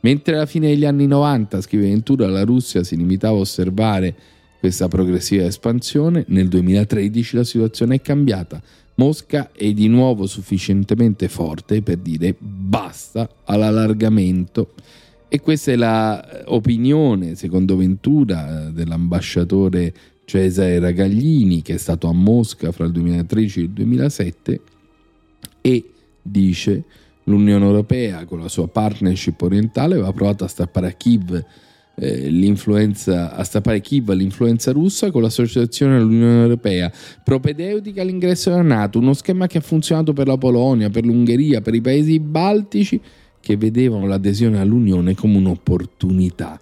Mentre 0.00 0.34
alla 0.34 0.46
fine 0.46 0.68
degli 0.68 0.86
anni 0.86 1.06
90, 1.06 1.60
scrive 1.60 1.86
Ventura, 1.86 2.26
la 2.26 2.42
Russia 2.42 2.82
si 2.82 2.96
limitava 2.96 3.36
a 3.36 3.40
osservare 3.40 4.14
questa 4.58 4.88
progressiva 4.88 5.44
espansione, 5.44 6.24
nel 6.28 6.48
2013 6.48 7.36
la 7.36 7.44
situazione 7.44 7.96
è 7.96 8.00
cambiata. 8.00 8.60
Mosca 8.94 9.50
è 9.52 9.72
di 9.72 9.88
nuovo 9.88 10.26
sufficientemente 10.26 11.28
forte 11.28 11.82
per 11.82 11.98
dire 11.98 12.34
basta 12.38 13.28
all'allargamento. 13.44 14.72
E 15.28 15.40
questa 15.40 15.72
è 15.72 15.76
l'opinione, 15.76 17.34
secondo 17.34 17.76
Ventura, 17.76 18.70
dell'ambasciatore 18.70 19.94
Cesare 20.32 20.78
Ragaglini, 20.78 21.60
che 21.60 21.74
è 21.74 21.76
stato 21.76 22.08
a 22.08 22.14
Mosca 22.14 22.72
fra 22.72 22.86
il 22.86 22.92
2013 22.92 23.58
e 23.58 23.62
il 23.64 23.70
2007, 23.70 24.60
e 25.60 25.90
dice 26.22 26.84
l'Unione 27.24 27.62
Europea 27.62 28.24
con 28.24 28.40
la 28.40 28.48
sua 28.48 28.66
partnership 28.66 29.38
orientale 29.42 29.92
aveva 29.92 30.10
provato 30.12 30.44
a 30.44 30.48
strappare 30.48 30.86
a 30.86 30.92
Kiev 30.92 31.44
eh, 31.96 32.30
l'influenza, 32.30 33.34
a 33.34 33.44
strappare 33.44 33.82
Kiev 33.82 34.08
all'influenza 34.08 34.72
russa 34.72 35.10
con 35.10 35.20
l'associazione 35.20 35.96
all'Unione 35.96 36.40
Europea, 36.40 36.90
propedeutica 37.22 38.00
all'ingresso 38.00 38.48
nella 38.48 38.62
Nato, 38.62 39.00
uno 39.00 39.12
schema 39.12 39.46
che 39.46 39.58
ha 39.58 39.60
funzionato 39.60 40.14
per 40.14 40.28
la 40.28 40.38
Polonia, 40.38 40.88
per 40.88 41.04
l'Ungheria, 41.04 41.60
per 41.60 41.74
i 41.74 41.82
paesi 41.82 42.18
baltici 42.18 42.98
che 43.38 43.58
vedevano 43.58 44.06
l'adesione 44.06 44.58
all'Unione 44.58 45.14
come 45.14 45.36
un'opportunità, 45.36 46.58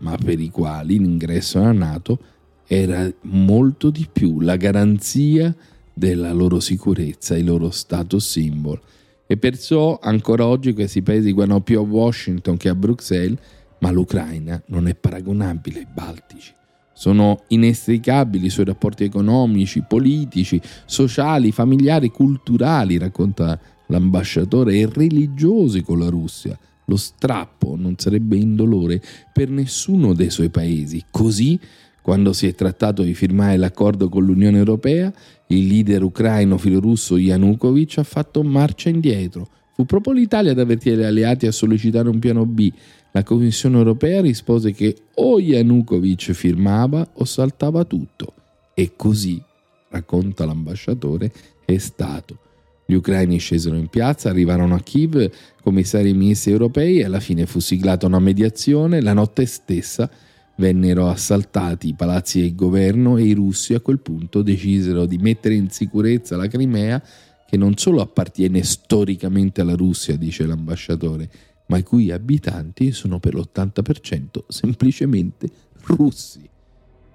ma 0.00 0.18
per 0.22 0.38
i 0.38 0.50
quali 0.50 0.98
l'ingresso 0.98 1.58
nella 1.60 1.72
Nato 1.72 2.18
era 2.66 3.10
molto 3.22 3.90
di 3.90 4.06
più 4.10 4.40
la 4.40 4.56
garanzia 4.56 5.54
della 5.92 6.32
loro 6.32 6.60
sicurezza, 6.60 7.36
il 7.36 7.46
loro 7.46 7.70
status 7.70 8.28
symbol. 8.28 8.80
E 9.26 9.36
perciò 9.36 9.98
ancora 10.00 10.46
oggi 10.46 10.72
questi 10.72 11.02
paesi 11.02 11.32
guardano 11.32 11.60
più 11.60 11.78
a 11.78 11.82
Washington 11.82 12.56
che 12.56 12.68
a 12.68 12.74
Bruxelles, 12.74 13.38
ma 13.80 13.90
l'Ucraina 13.90 14.62
non 14.66 14.88
è 14.88 14.94
paragonabile 14.94 15.80
ai 15.80 15.86
Baltici. 15.92 16.52
Sono 16.92 17.42
inestricabili 17.48 18.46
i 18.46 18.50
suoi 18.50 18.66
rapporti 18.66 19.04
economici, 19.04 19.84
politici, 19.86 20.60
sociali, 20.86 21.52
familiari, 21.52 22.10
culturali, 22.10 22.98
racconta 22.98 23.58
l'ambasciatore, 23.88 24.76
e 24.76 24.88
religiosi 24.90 25.82
con 25.82 25.98
la 25.98 26.08
Russia, 26.08 26.58
lo 26.86 26.96
strappo 26.96 27.76
non 27.76 27.94
sarebbe 27.98 28.36
indolore 28.36 29.02
per 29.32 29.50
nessuno 29.50 30.14
dei 30.14 30.30
suoi 30.30 30.50
paesi. 30.50 31.04
Così, 31.10 31.58
quando 32.06 32.32
si 32.32 32.46
è 32.46 32.54
trattato 32.54 33.02
di 33.02 33.14
firmare 33.14 33.56
l'accordo 33.56 34.08
con 34.08 34.24
l'Unione 34.24 34.58
Europea, 34.58 35.12
il 35.48 35.66
leader 35.66 36.04
ucraino 36.04 36.56
filorusso 36.56 37.16
Yanukovych 37.16 37.98
ha 37.98 38.04
fatto 38.04 38.44
marcia 38.44 38.90
indietro. 38.90 39.48
Fu 39.74 39.86
proprio 39.86 40.12
l'Italia 40.12 40.52
ad 40.52 40.60
avvertire 40.60 40.98
gli 40.98 41.02
alleati 41.02 41.48
a 41.48 41.50
sollecitare 41.50 42.08
un 42.08 42.20
piano 42.20 42.46
B. 42.46 42.70
La 43.10 43.24
Commissione 43.24 43.78
Europea 43.78 44.20
rispose 44.20 44.70
che 44.70 44.94
o 45.14 45.40
Yanukovych 45.40 46.32
firmava 46.32 47.08
o 47.14 47.24
saltava 47.24 47.82
tutto. 47.82 48.34
E 48.72 48.92
così, 48.94 49.42
racconta 49.88 50.46
l'ambasciatore, 50.46 51.32
è 51.64 51.76
stato. 51.78 52.38
Gli 52.86 52.94
ucraini 52.94 53.38
scesero 53.38 53.74
in 53.74 53.88
piazza, 53.88 54.30
arrivarono 54.30 54.76
a 54.76 54.80
Kiev, 54.80 55.28
commissari 55.60 56.10
e 56.10 56.14
ministri 56.14 56.52
europei 56.52 57.00
e 57.00 57.04
alla 57.04 57.18
fine 57.18 57.46
fu 57.46 57.58
siglata 57.58 58.06
una 58.06 58.20
mediazione. 58.20 59.00
La 59.00 59.12
notte 59.12 59.44
stessa 59.44 60.08
vennero 60.56 61.08
assaltati 61.08 61.88
i 61.88 61.94
palazzi 61.94 62.40
del 62.40 62.54
governo 62.54 63.16
e 63.16 63.24
i 63.24 63.32
russi 63.32 63.74
a 63.74 63.80
quel 63.80 64.00
punto 64.00 64.42
decisero 64.42 65.06
di 65.06 65.18
mettere 65.18 65.54
in 65.54 65.70
sicurezza 65.70 66.36
la 66.36 66.48
Crimea, 66.48 67.02
che 67.46 67.56
non 67.56 67.76
solo 67.76 68.00
appartiene 68.00 68.62
storicamente 68.62 69.60
alla 69.60 69.74
Russia, 69.74 70.16
dice 70.16 70.46
l'ambasciatore, 70.46 71.30
ma 71.66 71.78
i 71.78 71.82
cui 71.82 72.10
abitanti 72.10 72.92
sono 72.92 73.18
per 73.18 73.34
l'80% 73.34 74.44
semplicemente 74.48 75.48
russi. 75.84 76.48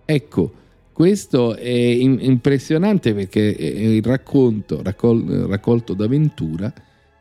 Ecco, 0.06 0.54
questo 0.94 1.56
è 1.56 1.70
impressionante 1.70 3.14
perché 3.14 3.56
è 3.56 3.66
il 3.66 4.04
racconto 4.04 4.82
raccol- 4.84 5.48
raccolto 5.48 5.94
da 5.94 6.08
Ventura, 6.08 6.72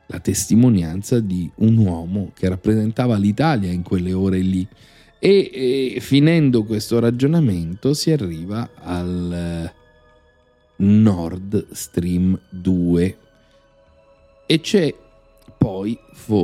la 0.07 0.19
testimonianza 0.19 1.21
di 1.21 1.49
un 1.57 1.77
uomo 1.77 2.33
che 2.35 2.49
rappresentava 2.49 3.17
l'Italia 3.17 3.71
in 3.71 3.83
quelle 3.83 4.13
ore 4.13 4.41
lì. 4.41 4.67
E, 5.23 5.51
e 5.95 6.01
finendo 6.01 6.65
questo 6.65 6.99
ragionamento 6.99 7.93
si 7.93 8.11
arriva 8.11 8.71
al 8.75 9.71
Nord 10.77 11.67
Stream 11.73 12.41
2 12.49 13.17
e 14.47 14.61
c'è 14.61 14.95
poi, 15.59 15.97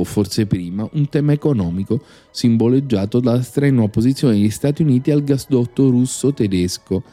forse 0.03 0.45
prima, 0.45 0.87
un 0.93 1.09
tema 1.09 1.33
economico 1.33 2.03
simboleggiato 2.29 3.19
dalla 3.19 3.41
strenua 3.41 3.85
opposizione 3.85 4.35
degli 4.35 4.51
Stati 4.51 4.83
Uniti 4.83 5.09
al 5.09 5.23
gasdotto 5.23 5.89
russo-tedesco. 5.89 7.03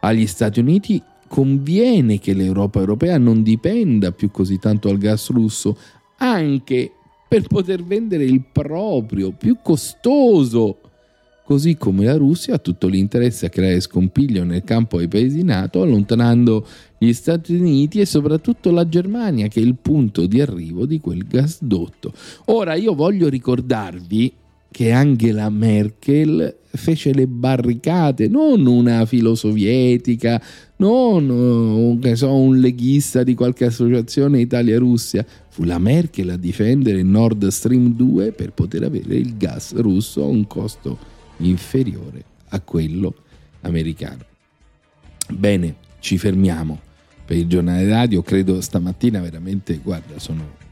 Agli 0.00 0.26
Stati 0.26 0.60
Uniti 0.60 1.02
conviene 1.26 2.18
che 2.18 2.34
l'Europa 2.34 2.80
europea 2.80 3.16
non 3.16 3.42
dipenda 3.42 4.12
più 4.12 4.30
così 4.30 4.58
tanto 4.58 4.88
dal 4.88 4.98
gas 4.98 5.30
russo, 5.30 5.78
anche 6.18 6.92
per 7.26 7.46
poter 7.46 7.82
vendere 7.82 8.24
il 8.24 8.44
proprio, 8.52 9.32
più 9.32 9.56
costoso 9.62 10.83
così 11.44 11.76
come 11.76 12.06
la 12.06 12.16
Russia 12.16 12.54
ha 12.54 12.58
tutto 12.58 12.88
l'interesse 12.88 13.46
a 13.46 13.48
creare 13.50 13.80
scompiglio 13.80 14.44
nel 14.44 14.64
campo 14.64 14.98
dei 14.98 15.08
paesi 15.08 15.42
NATO, 15.42 15.82
allontanando 15.82 16.66
gli 16.98 17.12
Stati 17.12 17.54
Uniti 17.54 18.00
e 18.00 18.06
soprattutto 18.06 18.70
la 18.70 18.88
Germania, 18.88 19.46
che 19.48 19.60
è 19.60 19.62
il 19.62 19.76
punto 19.80 20.26
di 20.26 20.40
arrivo 20.40 20.86
di 20.86 21.00
quel 21.00 21.26
gasdotto. 21.26 22.12
Ora 22.46 22.74
io 22.74 22.94
voglio 22.94 23.28
ricordarvi 23.28 24.32
che 24.70 24.90
Angela 24.90 25.50
Merkel 25.50 26.56
fece 26.64 27.12
le 27.12 27.28
barricate, 27.28 28.26
non 28.26 28.66
una 28.66 29.04
filosovietica, 29.04 30.42
non 30.76 32.00
so, 32.14 32.34
un 32.34 32.58
leghista 32.58 33.22
di 33.22 33.34
qualche 33.34 33.66
associazione 33.66 34.40
Italia-Russia, 34.40 35.24
fu 35.48 35.62
la 35.62 35.78
Merkel 35.78 36.30
a 36.30 36.36
difendere 36.36 37.02
Nord 37.02 37.46
Stream 37.46 37.94
2 37.94 38.32
per 38.32 38.52
poter 38.52 38.82
avere 38.82 39.14
il 39.14 39.36
gas 39.36 39.74
russo 39.76 40.24
a 40.24 40.26
un 40.26 40.44
costo 40.48 41.12
inferiore 41.38 42.24
a 42.48 42.60
quello 42.60 43.14
americano. 43.62 44.24
Bene, 45.30 45.76
ci 46.00 46.18
fermiamo 46.18 46.80
per 47.24 47.36
il 47.36 47.46
giornale 47.46 47.88
radio, 47.88 48.22
credo 48.22 48.60
stamattina 48.60 49.20
veramente, 49.20 49.80
guarda, 49.82 50.18
sono 50.18 50.62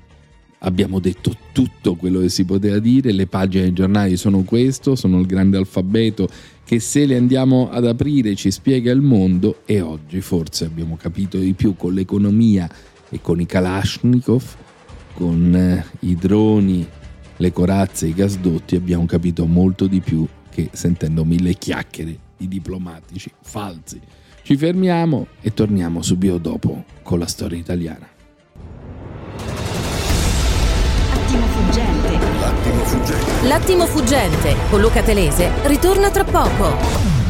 abbiamo 0.65 1.01
detto 1.01 1.37
tutto 1.53 1.95
quello 1.95 2.21
che 2.21 2.29
si 2.29 2.45
poteva 2.45 2.79
dire, 2.79 3.13
le 3.13 3.27
pagine 3.27 3.65
dei 3.65 3.73
giornali 3.73 4.17
sono 4.17 4.43
questo, 4.43 4.95
sono 4.95 5.19
il 5.19 5.27
grande 5.27 5.57
alfabeto 5.57 6.29
che 6.65 6.79
se 6.81 7.05
le 7.07 7.17
andiamo 7.17 7.71
ad 7.71 7.87
aprire 7.87 8.35
ci 8.35 8.51
spiega 8.51 8.93
il 8.93 9.01
mondo 9.01 9.63
e 9.65 9.81
oggi 9.81 10.21
forse 10.21 10.65
abbiamo 10.65 10.97
capito 10.97 11.39
di 11.39 11.53
più 11.55 11.75
con 11.77 11.95
l'economia 11.95 12.71
e 13.09 13.21
con 13.21 13.41
i 13.41 13.47
Kalashnikov, 13.47 14.45
con 15.15 15.55
eh, 15.55 15.85
i 16.01 16.15
droni, 16.15 16.87
le 17.37 17.53
corazze, 17.53 18.07
i 18.07 18.15
gasdotti, 18.15 18.77
abbiamo 18.77 19.05
capito 19.07 19.47
molto 19.47 19.87
di 19.87 20.01
più 20.01 20.27
che 20.53 20.69
sentendo 20.73 21.25
mille 21.25 21.55
chiacchiere 21.55 22.17
di 22.37 22.47
diplomatici 22.47 23.33
falsi. 23.41 23.99
Ci 24.43 24.57
fermiamo 24.57 25.29
e 25.41 25.55
torniamo 25.55 26.03
subito 26.03 26.37
dopo 26.37 26.85
con 27.03 27.19
la 27.19 27.27
storia 27.27 27.59
italiana. 27.59 28.07
Attimo 31.15 31.47
fuggente. 31.47 32.19
L'attimo 32.39 32.85
fuggente. 32.85 33.47
L'attimo 33.49 33.87
fuggente 33.87 34.57
con 34.69 34.81
Luca 34.81 35.03
Telese 35.03 35.51
ritorna 35.67 36.11
tra 36.11 36.25
poco. 36.25 37.22